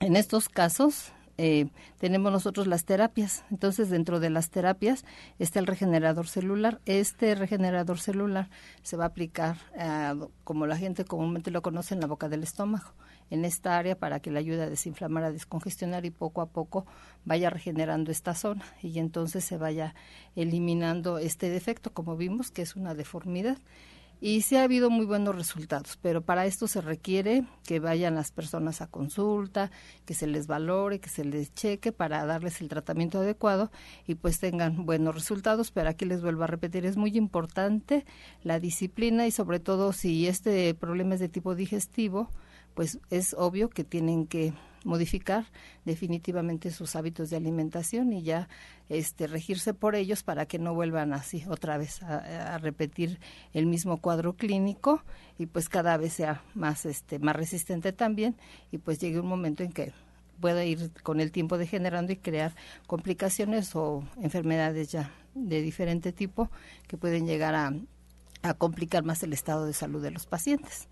[0.00, 1.66] en estos casos eh,
[1.98, 3.44] tenemos nosotros las terapias.
[3.50, 5.04] Entonces, dentro de las terapias
[5.38, 6.80] está el regenerador celular.
[6.86, 8.48] Este regenerador celular
[8.82, 10.14] se va a aplicar, eh,
[10.44, 12.92] como la gente comúnmente lo conoce, en la boca del estómago
[13.32, 16.84] en esta área para que le ayude a desinflamar, a descongestionar y poco a poco
[17.24, 19.94] vaya regenerando esta zona y entonces se vaya
[20.36, 23.56] eliminando este defecto, como vimos, que es una deformidad.
[24.24, 28.30] Y sí ha habido muy buenos resultados, pero para esto se requiere que vayan las
[28.30, 29.72] personas a consulta,
[30.04, 33.72] que se les valore, que se les cheque para darles el tratamiento adecuado
[34.06, 35.72] y pues tengan buenos resultados.
[35.72, 38.04] Pero aquí les vuelvo a repetir, es muy importante
[38.44, 42.30] la disciplina y sobre todo si este problema es de tipo digestivo,
[42.74, 44.52] pues es obvio que tienen que
[44.84, 45.46] modificar
[45.84, 48.48] definitivamente sus hábitos de alimentación y ya
[48.88, 53.20] este regirse por ellos para que no vuelvan así otra vez a, repetir
[53.52, 55.02] el mismo cuadro clínico
[55.38, 58.36] y pues cada vez sea más este más resistente también
[58.70, 59.92] y pues llegue un momento en que
[60.40, 62.54] pueda ir con el tiempo degenerando y crear
[62.86, 66.50] complicaciones o enfermedades ya de diferente tipo
[66.88, 67.72] que pueden llegar a,
[68.42, 70.88] a complicar más el estado de salud de los pacientes.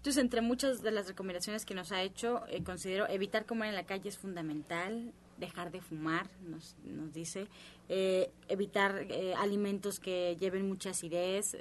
[0.00, 3.74] Entonces, entre muchas de las recomendaciones que nos ha hecho, eh, considero evitar comer en
[3.74, 7.48] la calle es fundamental, dejar de fumar, nos, nos dice,
[7.90, 11.54] eh, evitar eh, alimentos que lleven mucha acidez,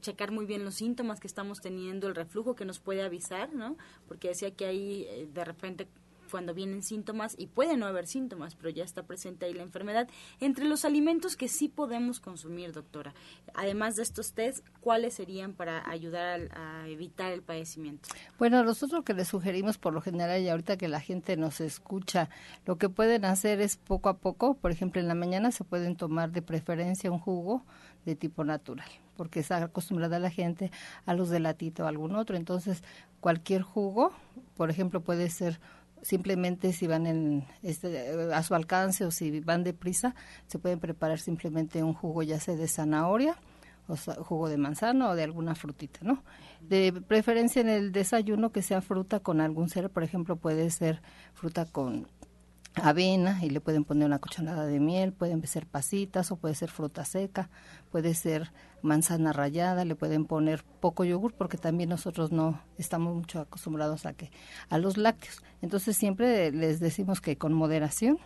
[0.00, 3.76] checar muy bien los síntomas que estamos teniendo, el reflujo que nos puede avisar, ¿no?
[4.08, 5.86] Porque decía que ahí de repente
[6.30, 10.08] cuando vienen síntomas y puede no haber síntomas, pero ya está presente ahí la enfermedad.
[10.40, 13.14] Entre los alimentos que sí podemos consumir, doctora,
[13.54, 18.08] además de estos test, ¿cuáles serían para ayudar a, evitar el padecimiento?
[18.38, 22.30] Bueno, nosotros que les sugerimos por lo general y ahorita que la gente nos escucha,
[22.66, 25.96] lo que pueden hacer es poco a poco, por ejemplo, en la mañana se pueden
[25.96, 27.64] tomar de preferencia un jugo
[28.04, 30.70] de tipo natural, porque está acostumbrada la gente
[31.06, 32.36] a los de latito o algún otro.
[32.36, 32.82] Entonces,
[33.20, 34.12] cualquier jugo,
[34.56, 35.60] por ejemplo, puede ser
[36.02, 40.14] simplemente si van en este, a su alcance o si van deprisa,
[40.46, 43.36] se pueden preparar simplemente un jugo ya sea de zanahoria
[43.88, 46.22] o jugo de manzana o de alguna frutita, ¿no?
[46.60, 51.02] De preferencia en el desayuno que sea fruta con algún cereal, por ejemplo, puede ser
[51.34, 52.06] fruta con
[52.74, 56.70] avena y le pueden poner una cucharada de miel, pueden ser pasitas o puede ser
[56.70, 57.50] fruta seca,
[57.90, 63.40] puede ser manzana rallada, le pueden poner poco yogur porque también nosotros no estamos mucho
[63.40, 64.30] acostumbrados a que
[64.68, 65.42] a los lácteos.
[65.62, 68.18] Entonces siempre les decimos que con moderación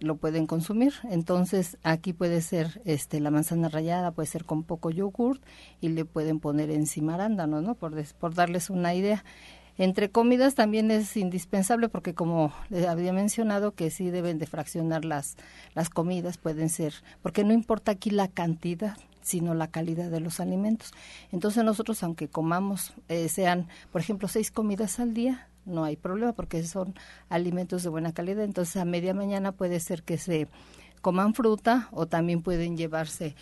[0.00, 0.94] lo pueden consumir.
[1.04, 5.40] Entonces aquí puede ser este la manzana rallada, puede ser con poco yogur
[5.80, 7.74] y le pueden poner encima arándanos, ¿no?
[7.74, 9.24] Por, por darles una idea.
[9.76, 15.04] Entre comidas también es indispensable porque como les había mencionado que sí deben de fraccionar
[15.04, 15.36] las,
[15.74, 20.38] las comidas, pueden ser, porque no importa aquí la cantidad, sino la calidad de los
[20.38, 20.92] alimentos.
[21.32, 26.34] Entonces nosotros, aunque comamos, eh, sean, por ejemplo, seis comidas al día, no hay problema
[26.34, 26.94] porque son
[27.28, 28.44] alimentos de buena calidad.
[28.44, 30.46] Entonces a media mañana puede ser que se
[31.00, 33.34] coman fruta o también pueden llevarse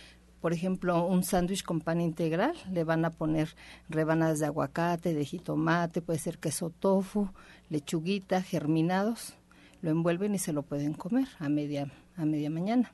[0.43, 3.55] por ejemplo, un sándwich con pan integral, le van a poner
[3.87, 7.29] rebanadas de aguacate, de jitomate, puede ser queso tofu,
[7.69, 9.35] lechuguita, germinados,
[9.81, 12.91] lo envuelven y se lo pueden comer a media, a media mañana.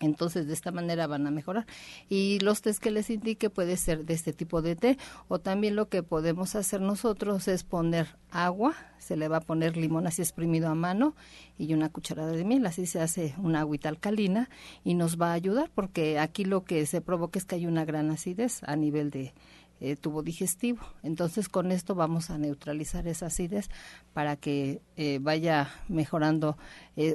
[0.00, 1.66] Entonces, de esta manera van a mejorar.
[2.08, 5.76] Y los test que les indique puede ser de este tipo de té o también
[5.76, 10.22] lo que podemos hacer nosotros es poner agua, se le va a poner limón así
[10.22, 11.14] exprimido a mano
[11.56, 14.50] y una cucharada de miel, así se hace una agüita alcalina
[14.84, 17.84] y nos va a ayudar porque aquí lo que se provoca es que hay una
[17.84, 19.32] gran acidez a nivel de
[19.80, 20.80] eh, tubo digestivo.
[21.02, 23.68] Entonces con esto vamos a neutralizar esa acidez
[24.12, 26.56] para que eh, vaya mejorando.
[26.96, 27.14] Eh,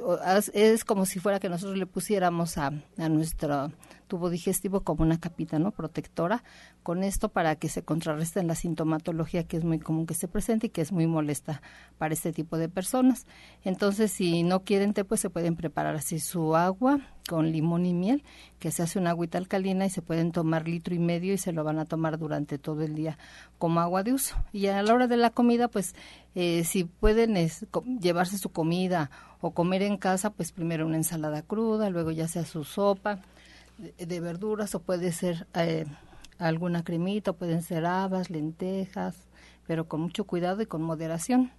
[0.54, 3.72] es como si fuera que nosotros le pusiéramos a, a nuestro
[4.06, 6.42] tubo digestivo como una capita no protectora
[6.82, 10.66] con esto para que se contrarreste la sintomatología que es muy común que se presente
[10.66, 11.62] y que es muy molesta
[11.98, 13.26] para este tipo de personas.
[13.64, 17.94] Entonces, si no quieren té, pues se pueden preparar así su agua con limón y
[17.94, 18.22] miel,
[18.58, 21.52] que se hace una agüita alcalina y se pueden tomar litro y medio y se
[21.52, 23.18] lo van a tomar durante todo el día
[23.58, 24.36] como agua de uso.
[24.52, 25.94] Y a la hora de la comida, pues
[26.34, 27.34] eh, si pueden
[28.00, 32.44] llevarse su comida o comer en casa, pues primero una ensalada cruda, luego ya sea
[32.44, 33.20] su sopa
[33.78, 35.86] de, verduras o puede ser eh,
[36.38, 39.16] alguna cremita, pueden ser habas, lentejas,
[39.66, 41.52] pero con mucho cuidado y con moderación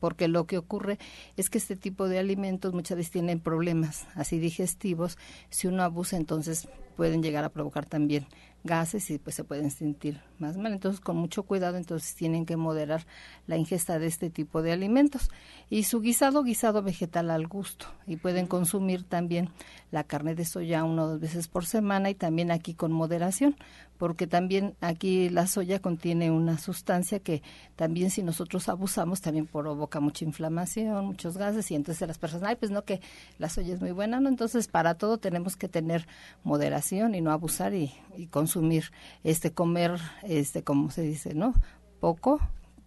[0.00, 0.98] porque lo que ocurre
[1.36, 5.18] es que este tipo de alimentos muchas veces tienen problemas así digestivos.
[5.50, 8.26] Si uno abusa, entonces pueden llegar a provocar también
[8.64, 10.72] gases y pues se pueden sentir más mal.
[10.72, 13.06] Entonces, con mucho cuidado, entonces tienen que moderar
[13.46, 15.30] la ingesta de este tipo de alimentos.
[15.70, 17.86] Y su guisado, guisado vegetal al gusto.
[18.06, 19.50] Y pueden consumir también
[19.90, 23.56] la carne de soya una o dos veces por semana y también aquí con moderación,
[23.98, 27.42] porque también aquí la soya contiene una sustancia que
[27.76, 32.56] también si nosotros abusamos también provoca mucha inflamación, muchos gases y entonces las personas, ay,
[32.56, 33.00] pues no que
[33.38, 36.06] la soya es muy buena, no, entonces para todo tenemos que tener
[36.44, 38.90] moderación y no abusar y, y consumir
[39.24, 41.54] este comer este como se dice, ¿no?
[42.02, 42.40] poco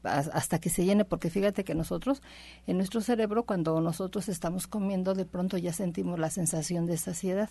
[0.05, 2.21] hasta que se llene, porque fíjate que nosotros,
[2.67, 7.49] en nuestro cerebro, cuando nosotros estamos comiendo, de pronto ya sentimos la sensación de saciedad.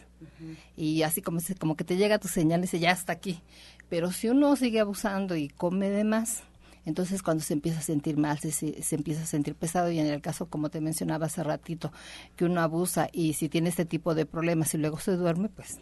[0.77, 3.40] Y así como, como que te llega tu señal y dice, ya está aquí.
[3.88, 6.43] Pero si uno sigue abusando y come de más,
[6.87, 10.07] entonces cuando se empieza a sentir mal, se, se, empieza a sentir pesado y en
[10.07, 11.93] el caso, como te mencionaba hace ratito,
[12.37, 15.81] que uno abusa y si tiene este tipo de problemas y luego se duerme, pues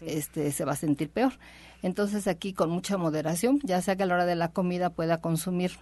[0.00, 1.32] este se va a sentir peor.
[1.82, 5.20] Entonces aquí con mucha moderación, ya sea que a la hora de la comida pueda
[5.20, 5.72] consumir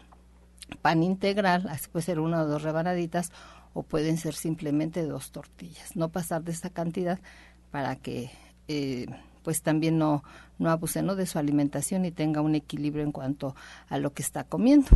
[0.83, 3.33] pan integral, así puede ser una o dos rebanaditas,
[3.75, 5.97] o pueden ser simplemente dos tortillas.
[5.97, 7.19] No pasar de esta cantidad
[7.71, 8.31] para que
[8.67, 9.07] eh,
[9.43, 10.23] pues también no,
[10.59, 13.55] no abuse de su alimentación y tenga un equilibrio en cuanto
[13.89, 14.89] a lo que está comiendo.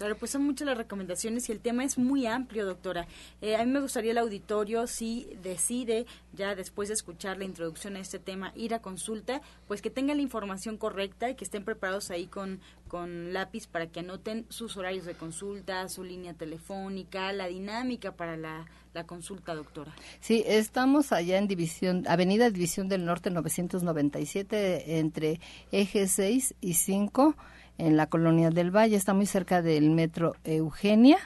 [0.00, 3.06] Claro, pues son muchas las recomendaciones y el tema es muy amplio, doctora.
[3.42, 7.96] Eh, a mí me gustaría el auditorio, si decide, ya después de escuchar la introducción
[7.96, 11.66] a este tema, ir a consulta, pues que tengan la información correcta y que estén
[11.66, 17.30] preparados ahí con, con lápiz para que anoten sus horarios de consulta, su línea telefónica,
[17.34, 18.64] la dinámica para la,
[18.94, 19.94] la consulta, doctora.
[20.20, 25.40] Sí, estamos allá en División, Avenida División del Norte 997, entre
[25.72, 27.36] Eje 6 y 5
[27.80, 31.18] en la colonia del Valle, está muy cerca del metro Eugenia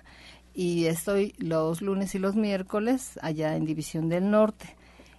[0.54, 4.76] y estoy los lunes y los miércoles allá en División del Norte.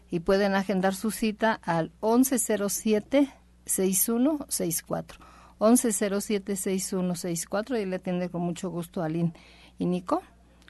[0.10, 3.30] Y pueden agendar su cita al 1107
[3.66, 5.20] 6164
[5.60, 9.34] 1107 6164 y le atiende con mucho gusto a Lynn
[9.78, 10.22] y Nico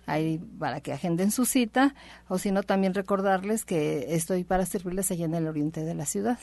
[0.07, 1.93] ahí para que agenden su cita
[2.27, 6.05] o si no también recordarles que estoy para servirles allá en el oriente de la
[6.05, 6.39] ciudad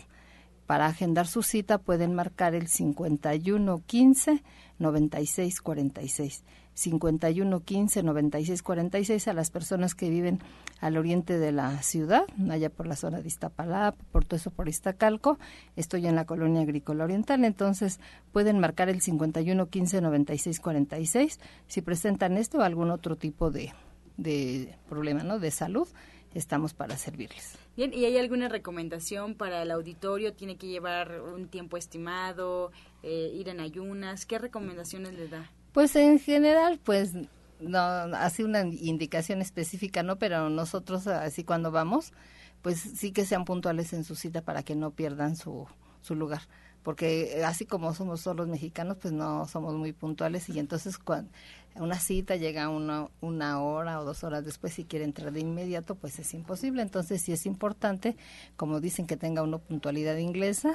[0.67, 4.43] para agendar su cita pueden marcar el 51 15
[4.79, 6.45] 96 46.
[6.75, 10.41] 51 15 96 46 a las personas que viven
[10.81, 14.69] al oriente de la ciudad, allá por la zona de Iztapalapa, por todo eso por
[14.69, 15.39] Iztacalco.
[15.77, 18.01] Estoy en la colonia agrícola oriental, entonces
[18.33, 23.73] pueden marcar el 51 15 96 46 si presentan esto o algún otro tipo de,
[24.17, 25.39] de problema, ¿no?
[25.39, 25.89] De salud
[26.35, 27.57] estamos para servirles.
[27.77, 30.35] Bien, ¿y hay alguna recomendación para el auditorio?
[30.35, 32.73] ¿Tiene que llevar un tiempo estimado,
[33.03, 34.27] eh, ir en ayunas?
[34.27, 35.51] ¿Qué recomendaciones le da?
[35.73, 37.13] Pues en general, pues
[37.61, 40.17] no, así una indicación específica, ¿no?
[40.17, 42.13] Pero nosotros, así cuando vamos,
[42.61, 45.67] pues sí que sean puntuales en su cita para que no pierdan su,
[46.01, 46.43] su lugar
[46.83, 51.31] porque así como somos solo mexicanos, pues no somos muy puntuales y entonces cuando
[51.77, 55.95] una cita llega una, una hora o dos horas después si quiere entrar de inmediato,
[55.95, 56.83] pues es imposible.
[56.83, 58.17] Entonces sí es importante,
[58.57, 60.75] como dicen, que tenga una puntualidad inglesa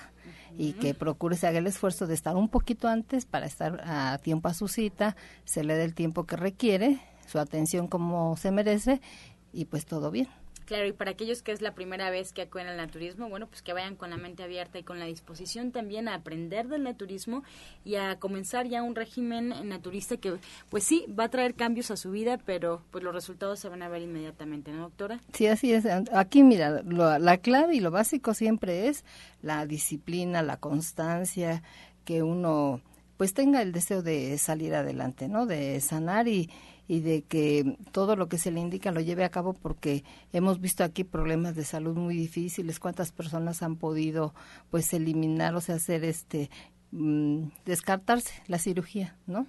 [0.58, 4.18] y que procure, se haga el esfuerzo de estar un poquito antes para estar a
[4.18, 8.52] tiempo a su cita, se le dé el tiempo que requiere, su atención como se
[8.52, 9.02] merece
[9.54, 10.28] y pues todo bien.
[10.68, 13.62] Claro, y para aquellos que es la primera vez que acuden al naturismo, bueno, pues
[13.62, 17.46] que vayan con la mente abierta y con la disposición también a aprender del naturismo
[17.86, 20.34] y a comenzar ya un régimen naturista que,
[20.70, 23.82] pues sí, va a traer cambios a su vida, pero pues los resultados se van
[23.82, 25.22] a ver inmediatamente, ¿no, doctora?
[25.32, 25.86] Sí, así es.
[26.12, 29.06] Aquí, mira, la clave y lo básico siempre es
[29.42, 31.64] la disciplina, la constancia,
[32.04, 32.82] que uno
[33.16, 35.46] pues tenga el deseo de salir adelante, ¿no?
[35.46, 36.50] De sanar y,
[36.88, 40.62] y de que todo lo que se le indica lo lleve a cabo porque hemos
[40.62, 44.34] visto aquí problemas de salud muy difíciles, cuántas personas han podido
[44.70, 46.50] pues eliminar o sea, hacer este
[46.92, 49.48] mm, descartarse la cirugía, ¿no?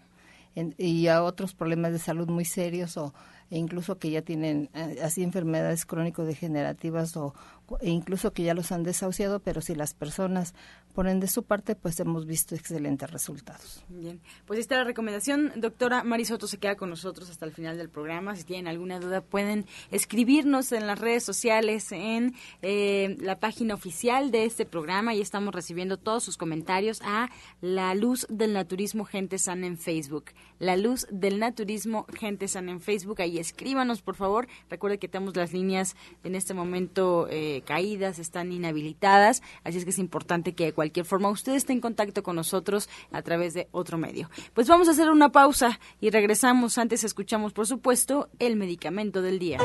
[0.76, 3.14] y a otros problemas de salud muy serios o
[3.50, 7.34] e incluso que ya tienen eh, así enfermedades crónico-degenerativas o
[7.80, 10.54] e incluso que ya los han desahuciado, pero si las personas
[10.94, 13.84] ponen de su parte, pues hemos visto excelentes resultados.
[13.88, 15.52] Bien, pues esta es la recomendación.
[15.56, 18.34] Doctora Marisoto se queda con nosotros hasta el final del programa.
[18.34, 24.30] Si tienen alguna duda, pueden escribirnos en las redes sociales, en eh, la página oficial
[24.30, 27.30] de este programa y estamos recibiendo todos sus comentarios a
[27.60, 30.32] La Luz del Naturismo Gente Sana en Facebook.
[30.58, 33.20] La Luz del Naturismo Gente Sana en Facebook.
[33.20, 34.48] Ahí escríbanos, por favor.
[34.68, 39.90] Recuerde que tenemos las líneas en este momento eh, caídas, están inhabilitadas, así es que
[39.90, 43.68] es importante que de cualquier forma usted esté en contacto con nosotros a través de
[43.70, 44.30] otro medio.
[44.54, 46.78] Pues vamos a hacer una pausa y regresamos.
[46.78, 49.58] Antes escuchamos, por supuesto, el medicamento del día.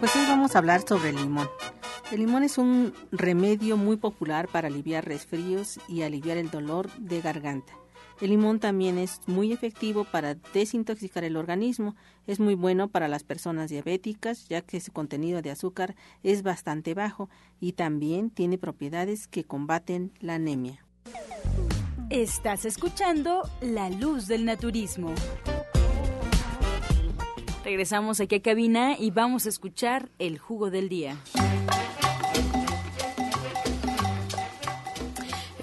[0.00, 1.48] Pues hoy vamos a hablar sobre el limón.
[2.12, 7.20] El limón es un remedio muy popular para aliviar resfríos y aliviar el dolor de
[7.20, 7.74] garganta.
[8.20, 11.94] El limón también es muy efectivo para desintoxicar el organismo.
[12.26, 15.94] Es muy bueno para las personas diabéticas, ya que su contenido de azúcar
[16.24, 17.28] es bastante bajo
[17.60, 20.84] y también tiene propiedades que combaten la anemia.
[22.10, 25.14] Estás escuchando La Luz del Naturismo.
[27.64, 31.16] Regresamos aquí a cabina y vamos a escuchar el jugo del día.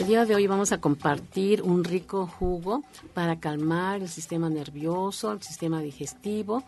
[0.06, 2.84] Día de hoy vamos a compartir un rico jugo
[3.16, 6.64] para calmar el sistema nervioso, el sistema digestivo.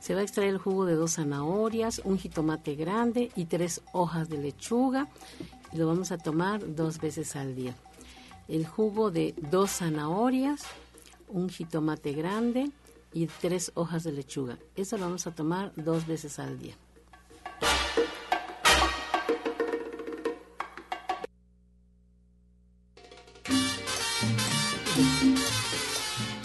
[0.00, 4.28] Se va a extraer el jugo de dos zanahorias, un jitomate grande y tres hojas
[4.28, 5.08] de lechuga.
[5.72, 7.74] Lo vamos a tomar dos veces al día.
[8.46, 10.62] El jugo de dos zanahorias,
[11.28, 12.70] un jitomate grande
[13.12, 14.58] y tres hojas de lechuga.
[14.76, 16.76] Eso lo vamos a tomar dos veces al día.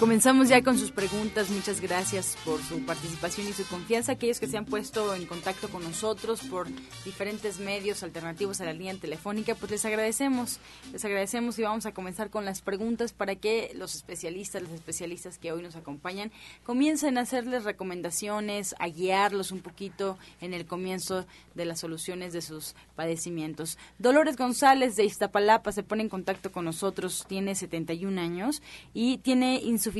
[0.01, 1.51] Comenzamos ya con sus preguntas.
[1.51, 4.13] Muchas gracias por su participación y su confianza.
[4.13, 6.67] Aquellos que se han puesto en contacto con nosotros por
[7.05, 10.57] diferentes medios alternativos a la línea telefónica, pues les agradecemos.
[10.91, 15.37] Les agradecemos y vamos a comenzar con las preguntas para que los especialistas, los especialistas
[15.37, 16.31] que hoy nos acompañan,
[16.63, 22.41] comiencen a hacerles recomendaciones, a guiarlos un poquito en el comienzo de las soluciones de
[22.41, 23.77] sus padecimientos.
[23.99, 28.63] Dolores González de Iztapalapa se pone en contacto con nosotros, tiene 71 años
[28.95, 29.90] y tiene insuficiencia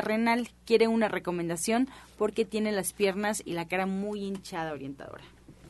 [0.00, 0.50] renal.
[0.64, 1.88] Quiere una recomendación
[2.18, 5.24] porque tiene las piernas y la cara muy hinchada orientadora.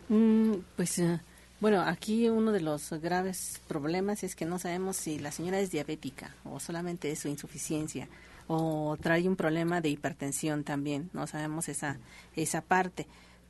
[0.09, 1.21] Mm, pues eh,
[1.61, 5.71] bueno, aquí uno de los graves problemas es que no sabemos si la señora es
[5.71, 8.09] diabética o solamente es su insuficiencia
[8.49, 11.11] o trae un problema de hipertensión también.
[11.13, 11.99] No sabemos esa
[12.35, 13.07] esa parte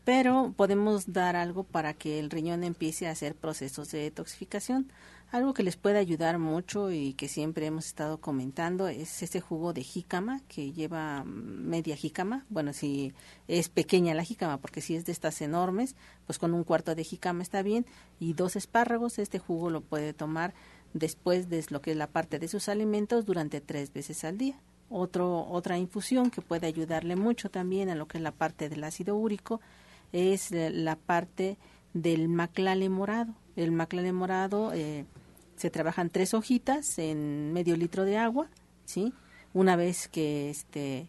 [0.06, 4.92] pero podemos dar algo para que el riñón empiece a hacer procesos de detoxificación.
[5.32, 9.72] Algo que les puede ayudar mucho y que siempre hemos estado comentando es ese jugo
[9.72, 12.46] de jícama que lleva media jícama.
[12.48, 13.12] Bueno, si
[13.48, 15.96] es pequeña la jícama, porque si es de estas enormes,
[16.26, 17.86] pues con un cuarto de jícama está bien.
[18.20, 20.54] Y dos espárragos, este jugo lo puede tomar
[20.94, 24.60] después de lo que es la parte de sus alimentos durante tres veces al día.
[24.88, 28.84] Otro, otra infusión que puede ayudarle mucho también a lo que es la parte del
[28.84, 29.60] ácido úrico
[30.12, 31.58] es la parte
[31.94, 33.34] del maclale morado.
[33.56, 35.04] El maclale morado eh,
[35.56, 38.48] se trabajan tres hojitas en medio litro de agua,
[38.84, 39.12] ¿sí?
[39.54, 41.08] Una vez que este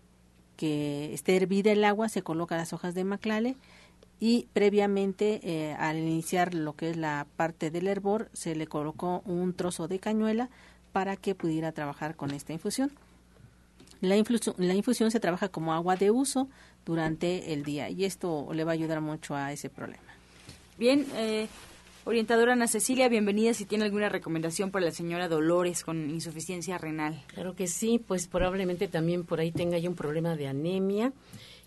[0.55, 3.55] que esté hervida el agua se coloca las hojas de maclale
[4.19, 9.21] y previamente eh, al iniciar lo que es la parte del hervor se le colocó
[9.25, 10.49] un trozo de cañuela
[10.91, 12.91] para que pudiera trabajar con esta infusión.
[14.01, 16.47] La infusión, la infusión se trabaja como agua de uso
[16.85, 20.03] durante el día y esto le va a ayudar mucho a ese problema.
[20.77, 21.47] Bien, eh,
[22.07, 27.21] orientadora Ana Cecilia, bienvenida si tiene alguna recomendación para la señora Dolores con insuficiencia renal.
[27.27, 31.11] Claro que sí, pues probablemente también por ahí tenga ya un problema de anemia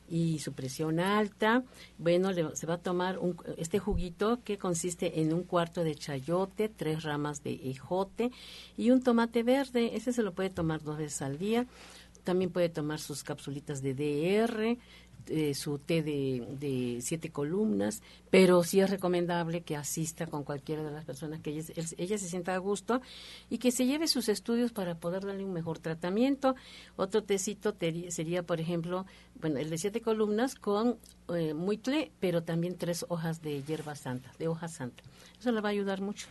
[0.09, 1.63] y su presión alta.
[1.99, 6.71] Bueno, se va a tomar un, este juguito que consiste en un cuarto de chayote,
[6.71, 8.31] tres ramas de ejote
[8.79, 9.95] y un tomate verde.
[9.95, 11.67] Ese se lo puede tomar dos veces al día
[12.23, 14.79] también puede tomar sus capsulitas de DR,
[15.29, 20.91] eh, su té de, siete columnas, pero sí es recomendable que asista con cualquiera de
[20.91, 23.01] las personas que ella, se sienta a gusto
[23.49, 26.57] y que se lleve sus estudios para poder darle un mejor tratamiento.
[26.97, 27.77] Otro tecito
[28.09, 29.07] sería, por ejemplo,
[29.41, 30.97] bueno, el de siete columnas con
[31.35, 35.03] eh, muitle, pero también tres hojas de hierba santa, de hoja santa.
[35.39, 36.27] Eso le va a ayudar mucho.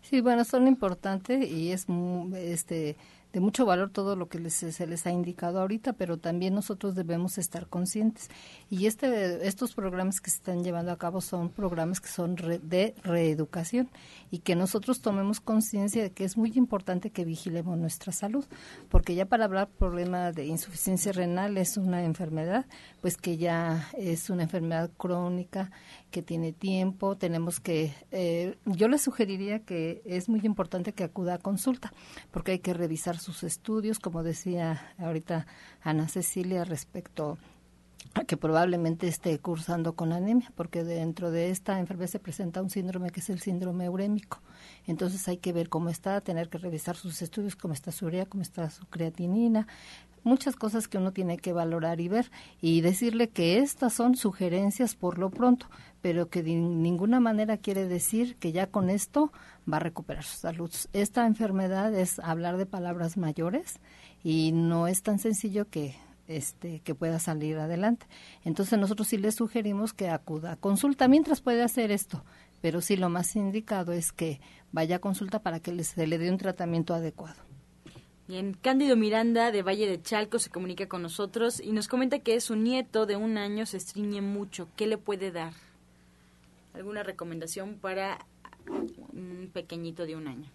[0.00, 1.86] Sí, bueno, son importantes y es
[2.34, 2.96] este
[3.32, 7.38] de mucho valor todo lo que se les ha indicado ahorita, pero también nosotros debemos
[7.38, 8.28] estar conscientes.
[8.70, 12.94] Y este, estos programas que se están llevando a cabo son programas que son de
[13.02, 13.88] reeducación
[14.30, 18.44] y que nosotros tomemos conciencia de que es muy importante que vigilemos nuestra salud,
[18.88, 22.66] porque ya para hablar problema de insuficiencia renal es una enfermedad,
[23.00, 25.70] pues que ya es una enfermedad crónica
[26.12, 31.34] que tiene tiempo, tenemos que, eh, yo le sugeriría que es muy importante que acuda
[31.34, 31.92] a consulta,
[32.30, 35.48] porque hay que revisar sus estudios, como decía ahorita
[35.82, 37.38] Ana Cecilia respecto
[38.14, 42.70] a que probablemente esté cursando con anemia, porque dentro de esta enfermedad se presenta un
[42.70, 44.40] síndrome que es el síndrome urémico.
[44.86, 48.26] Entonces hay que ver cómo está, tener que revisar sus estudios, cómo está su urea,
[48.26, 49.66] cómo está su creatinina,
[50.24, 54.94] muchas cosas que uno tiene que valorar y ver y decirle que estas son sugerencias
[54.94, 55.66] por lo pronto,
[56.00, 59.32] pero que de ninguna manera quiere decir que ya con esto
[59.70, 60.70] va a recuperar su salud.
[60.92, 63.78] Esta enfermedad es hablar de palabras mayores
[64.22, 65.94] y no es tan sencillo que
[66.28, 68.06] este, que pueda salir adelante.
[68.44, 72.24] Entonces nosotros sí le sugerimos que acuda a consulta mientras puede hacer esto,
[72.60, 76.30] pero sí lo más indicado es que vaya a consulta para que se le dé
[76.30, 77.51] un tratamiento adecuado.
[78.62, 82.56] Cándido Miranda de Valle de Chalco se comunica con nosotros y nos comenta que su
[82.56, 84.68] nieto de un año se estriñe mucho.
[84.74, 85.52] ¿Qué le puede dar?
[86.72, 88.24] ¿Alguna recomendación para
[88.66, 90.50] un pequeñito de un año?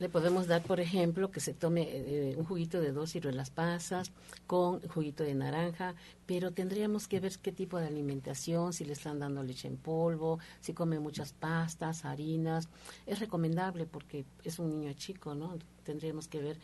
[0.00, 4.12] Le podemos dar, por ejemplo, que se tome eh, un juguito de dos ciruelas pasas
[4.46, 5.94] con juguito de naranja,
[6.24, 10.38] pero tendríamos que ver qué tipo de alimentación, si le están dando leche en polvo,
[10.62, 12.70] si come muchas pastas, harinas.
[13.04, 15.58] Es recomendable porque es un niño chico, ¿no?
[15.84, 16.58] Tendríamos que ver,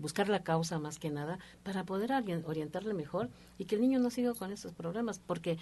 [0.00, 2.10] buscar la causa más que nada para poder
[2.44, 5.56] orientarle mejor y que el niño no siga con esos problemas, porque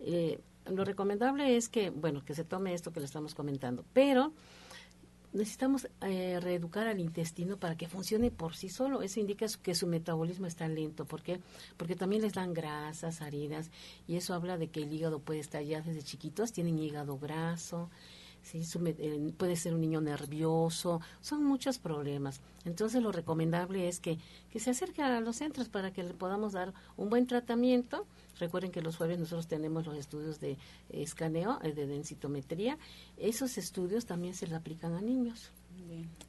[0.00, 4.34] eh, lo recomendable es que, bueno, que se tome esto que le estamos comentando, pero
[5.36, 9.02] necesitamos eh, reeducar al intestino para que funcione por sí solo.
[9.02, 11.04] Eso indica que su metabolismo está lento.
[11.04, 11.40] ¿Por qué?
[11.76, 13.70] Porque también les dan grasas, harinas,
[14.08, 17.90] y eso habla de que el hígado puede estar ya desde chiquitos, tienen hígado graso.
[18.46, 18.62] ¿Sí?
[18.84, 22.40] Eh, puede ser un niño nervioso, son muchos problemas.
[22.64, 24.18] Entonces lo recomendable es que,
[24.50, 28.06] que se acerque a los centros para que le podamos dar un buen tratamiento.
[28.38, 30.58] Recuerden que los jueves nosotros tenemos los estudios de
[30.90, 32.78] escaneo, eh, de densitometría.
[33.16, 35.50] Esos estudios también se le aplican a niños.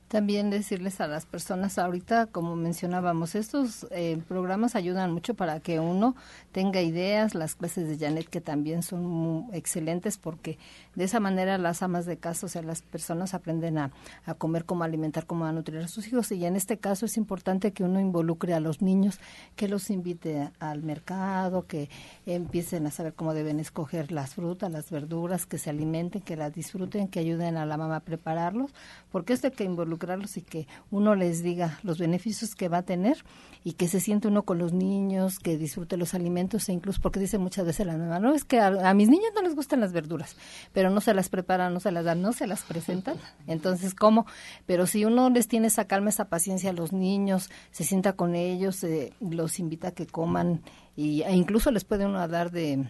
[0.07, 5.81] También decirles a las personas, ahorita, como mencionábamos, estos eh, programas ayudan mucho para que
[5.81, 6.15] uno
[6.53, 10.59] tenga ideas, las clases de Janet que también son muy excelentes porque
[10.95, 13.91] de esa manera las amas de casa, o sea, las personas aprenden a,
[14.25, 17.17] a comer, cómo alimentar, cómo a nutrir a sus hijos y en este caso es
[17.17, 19.19] importante que uno involucre a los niños,
[19.57, 21.89] que los invite al mercado, que
[22.25, 26.53] empiecen a saber cómo deben escoger las frutas, las verduras, que se alimenten, que las
[26.53, 28.71] disfruten, que ayuden a la mamá a prepararlos,
[29.11, 29.96] porque este que involucra
[30.35, 33.23] y que uno les diga los beneficios que va a tener
[33.63, 37.19] y que se siente uno con los niños, que disfrute los alimentos e incluso porque
[37.19, 39.91] dice muchas veces la nueva, no, es que a, mis niños no les gustan las
[39.91, 40.37] verduras,
[40.73, 43.17] pero no se las preparan, no se las dan, no se las presentan.
[43.47, 44.25] Entonces, ¿cómo?
[44.65, 48.35] Pero si uno les tiene esa calma, esa paciencia a los niños, se sienta con
[48.35, 50.61] ellos, eh, los invita a que coman
[50.95, 52.85] y, e incluso les puede uno dar de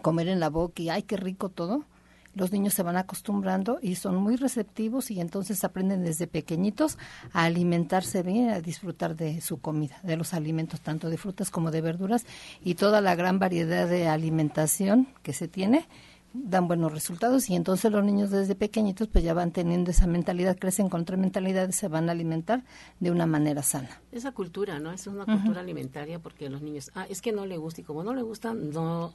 [0.00, 1.84] comer en la boca y ay, qué rico todo
[2.34, 6.98] los niños se van acostumbrando y son muy receptivos y entonces aprenden desde pequeñitos
[7.32, 11.70] a alimentarse bien, a disfrutar de su comida, de los alimentos, tanto de frutas como
[11.70, 12.24] de verduras
[12.62, 15.86] y toda la gran variedad de alimentación que se tiene
[16.34, 20.56] dan buenos resultados y entonces los niños desde pequeñitos pues ya van teniendo esa mentalidad,
[20.58, 22.64] crecen con otra mentalidad y se van a alimentar
[23.00, 24.00] de una manera sana.
[24.12, 24.92] Esa cultura, ¿no?
[24.92, 28.02] es una cultura alimentaria porque los niños, ah, es que no le gusta y como
[28.02, 29.14] no le gusta, no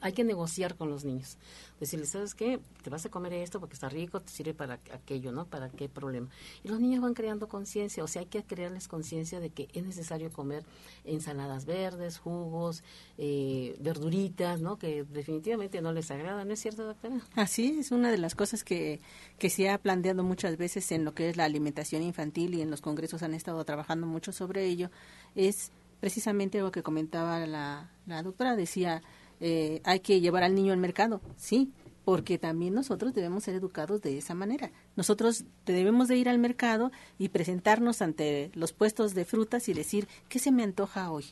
[0.00, 1.38] hay que negociar con los niños.
[1.78, 2.60] Decirles, ¿sabes qué?
[2.82, 5.46] Te vas a comer esto porque está rico, te sirve para aquello, ¿no?
[5.46, 6.28] ¿Para qué problema?
[6.62, 9.84] Y los niños van creando conciencia, o sea, hay que crearles conciencia de que es
[9.84, 10.64] necesario comer
[11.04, 12.82] ensaladas verdes, jugos,
[13.18, 14.78] eh, verduritas, ¿no?
[14.78, 17.20] Que definitivamente no les agrada, ¿no es cierto, doctora?
[17.34, 19.00] Así es una de las cosas que,
[19.38, 22.70] que se ha planteado muchas veces en lo que es la alimentación infantil y en
[22.70, 24.90] los congresos han estado trabajando mucho sobre ello,
[25.34, 29.02] es precisamente lo que comentaba la, la doctora, decía,
[29.40, 31.72] eh, hay que llevar al niño al mercado, sí,
[32.04, 34.70] porque también nosotros debemos ser educados de esa manera.
[34.96, 40.06] Nosotros debemos de ir al mercado y presentarnos ante los puestos de frutas y decir,
[40.28, 41.24] ¿qué se me antoja hoy?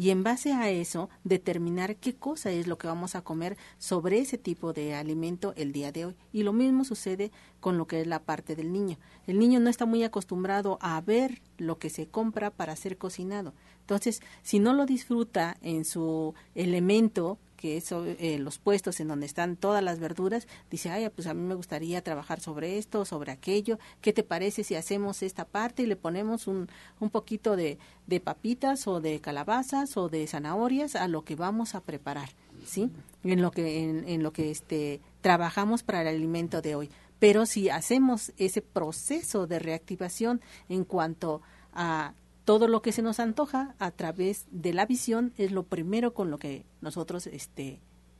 [0.00, 4.18] Y en base a eso, determinar qué cosa es lo que vamos a comer sobre
[4.18, 6.16] ese tipo de alimento el día de hoy.
[6.32, 7.30] Y lo mismo sucede
[7.60, 8.96] con lo que es la parte del niño.
[9.26, 13.52] El niño no está muy acostumbrado a ver lo que se compra para ser cocinado.
[13.82, 19.26] Entonces, si no lo disfruta en su elemento, que es eh, los puestos en donde
[19.26, 23.32] están todas las verduras, dice, ay, pues a mí me gustaría trabajar sobre esto, sobre
[23.32, 26.68] aquello, ¿qué te parece si hacemos esta parte y le ponemos un,
[27.00, 31.74] un poquito de, de papitas o de calabazas o de zanahorias a lo que vamos
[31.74, 32.30] a preparar,
[32.64, 32.90] ¿sí?
[33.24, 36.90] En lo que, en, en lo que este, trabajamos para el alimento de hoy.
[37.18, 40.40] Pero si hacemos ese proceso de reactivación
[40.70, 41.42] en cuanto
[41.74, 42.14] a
[42.50, 46.32] todo lo que se nos antoja a través de la visión es lo primero con
[46.32, 47.78] lo que nosotros este,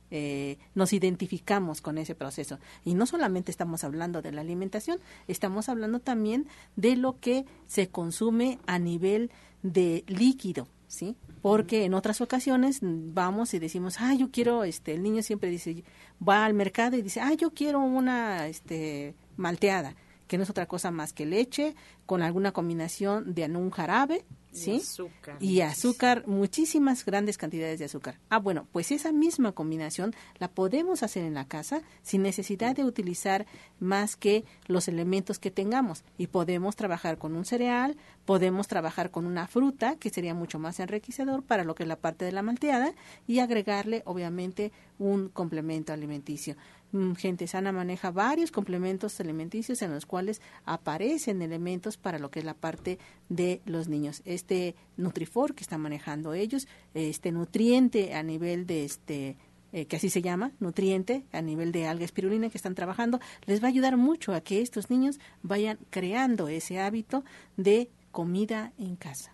[0.09, 2.57] eh, nos identificamos con ese proceso.
[2.85, 7.89] Y no solamente estamos hablando de la alimentación, estamos hablando también de lo que se
[7.89, 9.31] consume a nivel
[9.63, 11.17] de líquido, ¿sí?
[11.41, 15.83] Porque en otras ocasiones vamos y decimos, ah, yo quiero, este, el niño siempre dice,
[16.25, 19.93] va al mercado y dice, ah, yo quiero una, este, malteada
[20.31, 21.75] que no es otra cosa más que leche
[22.05, 24.23] con alguna combinación de un jarabe,
[24.53, 24.71] ¿sí?
[24.71, 25.37] Y azúcar.
[25.41, 28.17] Y azúcar, muchísimas grandes cantidades de azúcar.
[28.29, 32.85] Ah, bueno, pues esa misma combinación la podemos hacer en la casa sin necesidad de
[32.85, 33.45] utilizar
[33.81, 36.05] más que los elementos que tengamos.
[36.17, 40.79] Y podemos trabajar con un cereal, podemos trabajar con una fruta, que sería mucho más
[40.79, 42.93] enriquecedor para lo que es la parte de la malteada,
[43.27, 46.55] y agregarle, obviamente, un complemento alimenticio.
[46.91, 52.39] Mm, gente sana maneja varios complementos alimenticios en los cuales aparecen elementos para lo que
[52.39, 54.21] es la parte de los niños.
[54.25, 59.37] Este Nutrifor que están manejando ellos, este nutriente a nivel de este
[59.73, 63.63] eh, que así se llama, nutriente a nivel de alga espirulina que están trabajando, les
[63.63, 67.23] va a ayudar mucho a que estos niños vayan creando ese hábito
[67.55, 69.31] de comida en casa.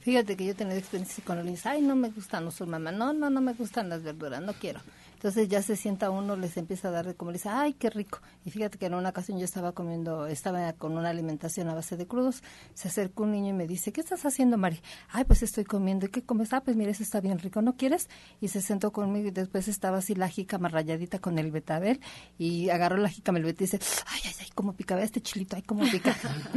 [0.00, 2.92] Fíjate que yo he tenido experiencia con los niños, ay, no me gustan los mamá,
[2.92, 4.80] no, no, no me gustan las verduras, no quiero.
[5.16, 8.20] Entonces ya se sienta uno, les empieza a dar como le dice, ay, qué rico.
[8.44, 11.96] Y fíjate que en una ocasión yo estaba comiendo, estaba con una alimentación a base
[11.96, 12.42] de crudos,
[12.74, 14.80] se acercó un niño y me dice, ¿qué estás haciendo, Mari?
[15.08, 16.04] Ay, pues estoy comiendo.
[16.04, 16.52] ¿Y qué comes?
[16.52, 18.08] Ah, pues mira, eso está bien rico, ¿no quieres?
[18.42, 22.00] Y se sentó conmigo y después estaba así la jícama rayadita con el betabel
[22.38, 25.56] y agarró la jícama el betabel y dice, ay, ay, ay, cómo pica, este chilito,
[25.56, 26.14] ay, cómo pica.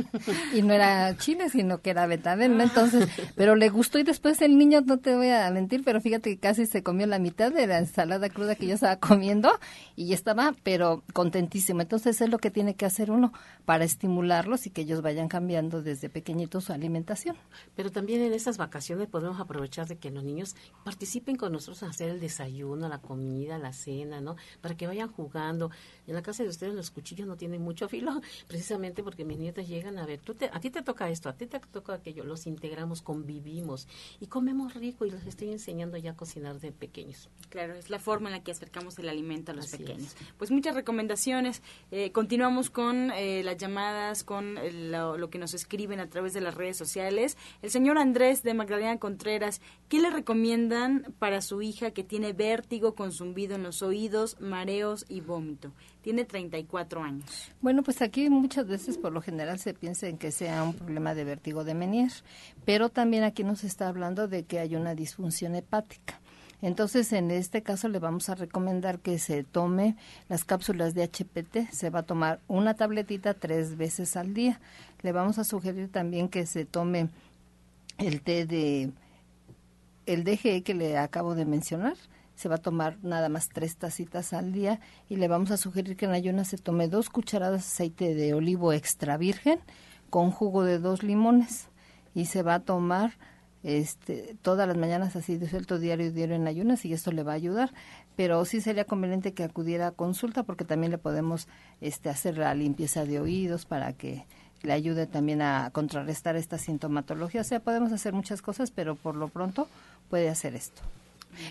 [0.53, 2.63] y no era chile, sino que era betabel, ¿no?
[2.63, 6.31] Entonces, pero le gustó y después el niño, no te voy a mentir, pero fíjate
[6.31, 9.51] que casi se comió la mitad de la ensalada cruda que yo estaba comiendo
[9.95, 11.81] y estaba, pero contentísimo.
[11.81, 13.33] Entonces es lo que tiene que hacer uno
[13.65, 17.35] para estimularlos y que ellos vayan cambiando desde pequeñitos su alimentación.
[17.75, 21.87] Pero también en estas vacaciones podemos aprovechar de que los niños participen con nosotros a
[21.87, 24.35] hacer el desayuno, la comida, la cena, ¿no?
[24.61, 25.71] Para que vayan jugando.
[26.07, 29.67] En la casa de ustedes los cuchillos no tienen mucho filo, precisamente porque mis nietas
[29.67, 32.23] llegan a ver, tú te, a ti te toca esto, a ti te toca aquello,
[32.23, 33.87] los integramos, convivimos
[34.19, 37.29] y comemos rico y los estoy enseñando ya a cocinar de pequeños.
[37.49, 40.15] Claro, es la forma en la que acercamos el alimento a los pequeños.
[40.37, 41.61] Pues muchas recomendaciones.
[41.91, 44.55] Eh, continuamos con eh, las llamadas, con
[44.91, 47.37] lo, lo, que nos escriben a través de las redes sociales.
[47.61, 52.95] El señor Andrés de Magdalena Contreras, ¿qué le recomiendan para su hija que tiene vértigo
[52.95, 55.71] con zumbido en los oídos, mareos y vómito?
[56.01, 57.51] Tiene 34 años.
[57.61, 61.13] Bueno, pues aquí muchas veces por lo general se piensa en que sea un problema
[61.13, 62.11] de vértigo de Menier,
[62.65, 66.19] pero también aquí nos está hablando de que hay una disfunción hepática.
[66.61, 69.95] Entonces, en este caso le vamos a recomendar que se tome
[70.27, 71.71] las cápsulas de HPT.
[71.71, 74.59] Se va a tomar una tabletita tres veces al día.
[75.01, 77.09] Le vamos a sugerir también que se tome
[77.97, 78.91] el té de
[80.05, 81.95] el DGE que le acabo de mencionar.
[82.35, 85.95] Se va a tomar nada más tres tacitas al día y le vamos a sugerir
[85.95, 89.59] que en ayunas se tome dos cucharadas de aceite de olivo extra virgen
[90.09, 91.67] con jugo de dos limones
[92.15, 93.13] y se va a tomar
[93.63, 97.33] este, todas las mañanas así de suelto diario diario en ayunas y esto le va
[97.33, 97.71] a ayudar.
[98.15, 101.47] Pero sí sería conveniente que acudiera a consulta porque también le podemos
[101.81, 104.25] este, hacer la limpieza de oídos para que
[104.61, 107.41] le ayude también a contrarrestar esta sintomatología.
[107.41, 109.67] O sea podemos hacer muchas cosas pero por lo pronto
[110.09, 110.81] puede hacer esto.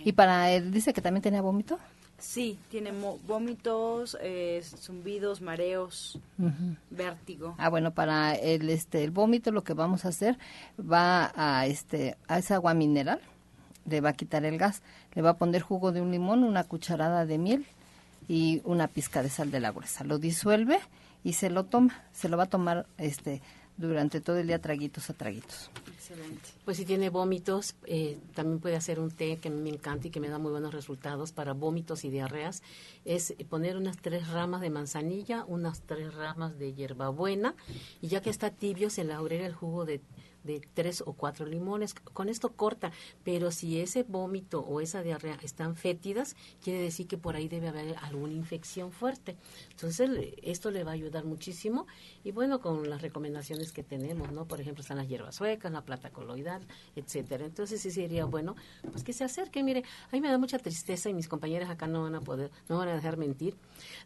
[0.05, 1.79] Y para él dice que también tenía vómito
[2.19, 2.93] Sí, tiene
[3.27, 6.19] vómitos, eh, zumbidos, mareos,
[6.91, 7.55] vértigo.
[7.59, 10.37] Ah, bueno, para el este el vómito lo que vamos a hacer
[10.79, 13.21] va a este a esa agua mineral,
[13.87, 14.83] le va a quitar el gas,
[15.15, 17.67] le va a poner jugo de un limón, una cucharada de miel
[18.27, 20.03] y una pizca de sal de la gruesa.
[20.03, 20.81] Lo disuelve
[21.23, 23.43] y se lo toma, se lo va a tomar este
[23.79, 25.71] durante todo el día traguitos a traguitos.
[25.95, 26.51] Excelente.
[26.65, 30.09] Pues si tiene vómitos, eh, también puede hacer un té que a mí me encanta
[30.09, 32.63] y que me da muy buenos resultados para vómitos y diarreas.
[33.05, 37.55] Es poner unas tres ramas de manzanilla, unas tres ramas de hierbabuena
[38.03, 40.01] y ya que está tibio se le agrega el jugo de
[40.49, 41.95] de tres o cuatro limones.
[41.95, 42.91] Con esto corta,
[43.23, 46.35] pero si ese vómito o esa diarrea están fétidas,
[46.65, 49.37] quiere decir que por ahí debe haber alguna infección fuerte.
[49.71, 50.11] Entonces,
[50.43, 51.87] esto le va a ayudar muchísimo.
[52.25, 54.47] Y bueno, con las recomendaciones que tenemos, ¿no?
[54.47, 57.45] Por ejemplo, están las hierbas suecas, la plata coloidal, etcétera.
[57.45, 58.57] Entonces, sí sería bueno,
[58.91, 59.63] pues que se acerque.
[59.63, 62.51] Mire, a mí me da mucha tristeza y mis compañeras acá no van a poder,
[62.69, 63.55] no van a dejar mentir.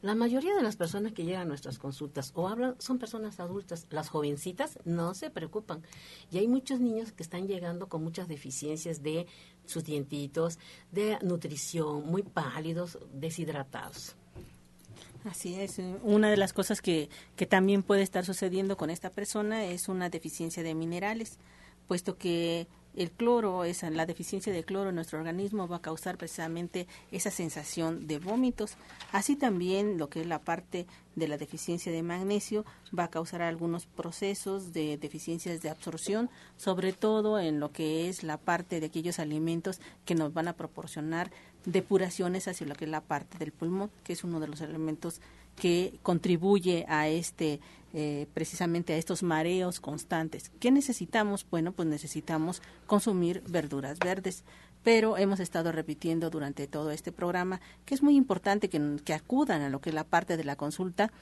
[0.02, 3.86] La mayoría de las personas que llegan a nuestras consultas o hablan son personas adultas.
[3.90, 5.82] Las jovencitas no se preocupan.
[6.32, 9.26] Y hay muchos niños que están llegando con muchas deficiencias de
[9.66, 10.58] sus dientitos,
[10.90, 14.16] de nutrición, muy pálidos, deshidratados.
[15.24, 15.78] Así es.
[16.02, 20.08] Una de las cosas que, que también puede estar sucediendo con esta persona es una
[20.08, 21.38] deficiencia de minerales,
[21.86, 26.18] puesto que el cloro, esa, la deficiencia de cloro en nuestro organismo va a causar
[26.18, 28.74] precisamente esa sensación de vómitos.
[29.12, 30.86] Así también lo que es la parte
[31.16, 32.64] de la deficiencia de magnesio
[32.96, 38.22] va a causar algunos procesos de deficiencias de absorción, sobre todo en lo que es
[38.22, 41.30] la parte de aquellos alimentos que nos van a proporcionar
[41.64, 45.20] depuraciones hacia lo que es la parte del pulmón, que es uno de los elementos
[45.56, 47.60] que contribuye a este
[47.94, 50.50] eh, precisamente a estos mareos constantes.
[50.60, 51.46] ¿Qué necesitamos?
[51.50, 54.44] Bueno, pues necesitamos consumir verduras verdes.
[54.82, 59.60] Pero hemos estado repitiendo durante todo este programa que es muy importante que, que acudan
[59.60, 61.12] a lo que es la parte de la consulta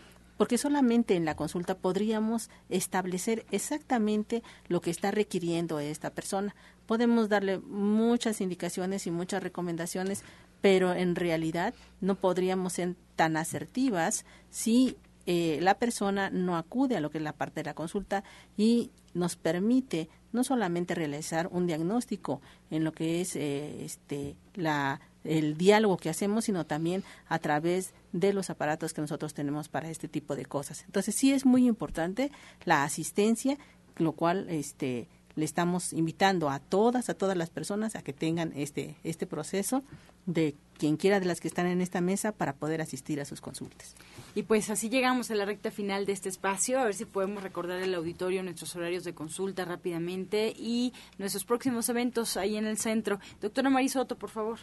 [0.41, 6.55] porque solamente en la consulta podríamos establecer exactamente lo que está requiriendo esta persona.
[6.87, 10.23] Podemos darle muchas indicaciones y muchas recomendaciones,
[10.61, 14.97] pero en realidad no podríamos ser tan asertivas si
[15.27, 18.25] eh, la persona no acude a lo que es la parte de la consulta
[18.57, 22.41] y nos permite no solamente realizar un diagnóstico
[22.71, 27.93] en lo que es eh, este la el diálogo que hacemos, sino también a través
[28.13, 30.83] de los aparatos que nosotros tenemos para este tipo de cosas.
[30.87, 32.31] Entonces sí es muy importante
[32.65, 33.59] la asistencia,
[33.99, 38.53] lo cual este le estamos invitando a todas, a todas las personas a que tengan
[38.57, 39.85] este, este proceso
[40.27, 43.41] de quien quiera de las que están en esta mesa para poder asistir a sus
[43.43, 43.95] consultas.
[44.35, 47.43] Y pues así llegamos a la recta final de este espacio, a ver si podemos
[47.43, 52.79] recordar el auditorio nuestros horarios de consulta rápidamente y nuestros próximos eventos ahí en el
[52.79, 53.21] centro.
[53.43, 54.59] Doctora Marisoto, por favor.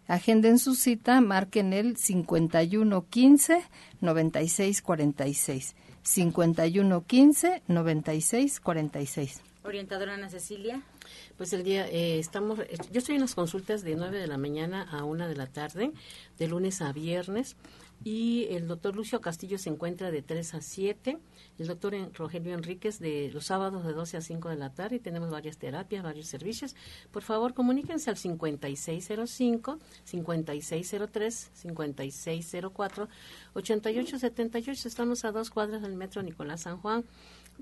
[0.07, 3.63] agenden su cita, marquen el 5115
[4.01, 5.75] 9646.
[6.03, 9.41] 5115 9646.
[9.63, 10.81] Orientadora Ana Cecilia.
[11.37, 12.59] Pues el día, eh, estamos,
[12.91, 15.91] yo estoy en las consultas de 9 de la mañana a 1 de la tarde,
[16.39, 17.55] de lunes a viernes,
[18.03, 21.19] y el doctor Lucio Castillo se encuentra de 3 a 7,
[21.59, 25.29] el doctor Rogelio Enríquez de los sábados de 12 a 5 de la tarde, tenemos
[25.29, 26.75] varias terapias, varios servicios.
[27.11, 33.09] Por favor, comuníquense al 5605, 5603, 5604,
[33.53, 37.05] 8878, estamos a dos cuadras del metro Nicolás San Juan.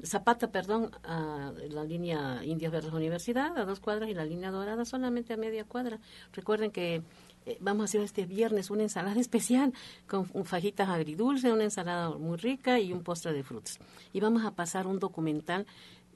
[0.06, 4.86] Zapata, perdón, a la línea Indias Verdes Universidad, a dos cuadras, y la línea Dorada
[4.86, 6.00] solamente a media cuadra.
[6.32, 7.04] Recuerden que
[7.50, 9.74] eh, vamos a hacer este viernes una ensalada especial
[10.08, 13.80] con fajitas agridulce, una ensalada muy rica y un postre de frutas.
[14.14, 15.66] Y vamos a pasar un documental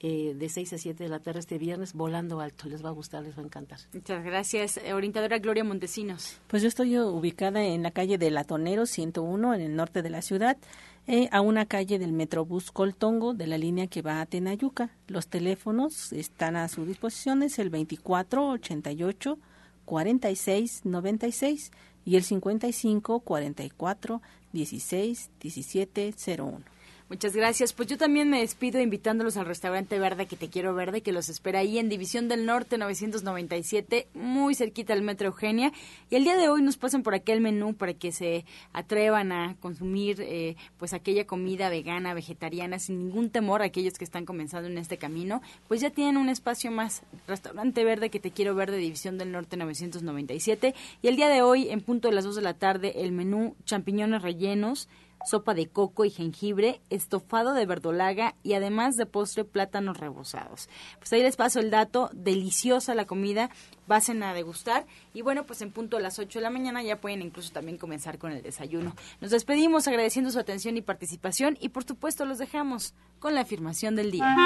[0.06, 2.68] eh, de 6 a 7 de la tarde este viernes, Volando Alto.
[2.68, 3.78] Les va a gustar, les va a encantar.
[3.94, 4.76] Muchas gracias.
[4.76, 6.40] Eh, orientadora Gloria Montesinos.
[6.46, 10.20] Pues yo estoy ubicada en la calle de Latonero 101, en el norte de la
[10.20, 10.58] ciudad.
[11.06, 14.90] Eh, a una calle del Metrobús Coltongo de la línea que va a Tenayuca.
[15.06, 19.38] Los teléfonos están a su disposición, es el 24 88
[19.84, 21.70] 46 96
[22.04, 24.22] y el 55 44
[24.52, 26.73] 16 17 01.
[27.10, 27.74] Muchas gracias.
[27.74, 31.28] Pues yo también me despido invitándolos al restaurante Verde que te quiero verde que los
[31.28, 35.70] espera ahí en División del Norte 997, muy cerquita del Metro Eugenia.
[36.08, 39.54] Y el día de hoy nos pasan por aquel menú para que se atrevan a
[39.60, 44.70] consumir eh, pues aquella comida vegana, vegetariana, sin ningún temor a aquellos que están comenzando
[44.70, 45.42] en este camino.
[45.68, 47.02] Pues ya tienen un espacio más.
[47.28, 50.74] Restaurante Verde que te quiero ver de División del Norte 997.
[51.02, 53.56] Y el día de hoy, en punto de las 2 de la tarde, el menú
[53.66, 54.88] champiñones rellenos
[55.24, 60.68] sopa de coco y jengibre, estofado de verdolaga y además de postre plátanos rebozados.
[60.98, 63.50] Pues ahí les paso el dato, deliciosa la comida,
[63.86, 67.00] vasen a degustar y bueno, pues en punto a las 8 de la mañana ya
[67.00, 68.94] pueden incluso también comenzar con el desayuno.
[69.20, 73.96] Nos despedimos agradeciendo su atención y participación y por supuesto los dejamos con la afirmación
[73.96, 74.36] del día.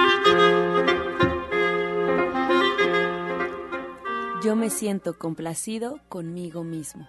[4.42, 7.08] Yo me siento complacido conmigo mismo.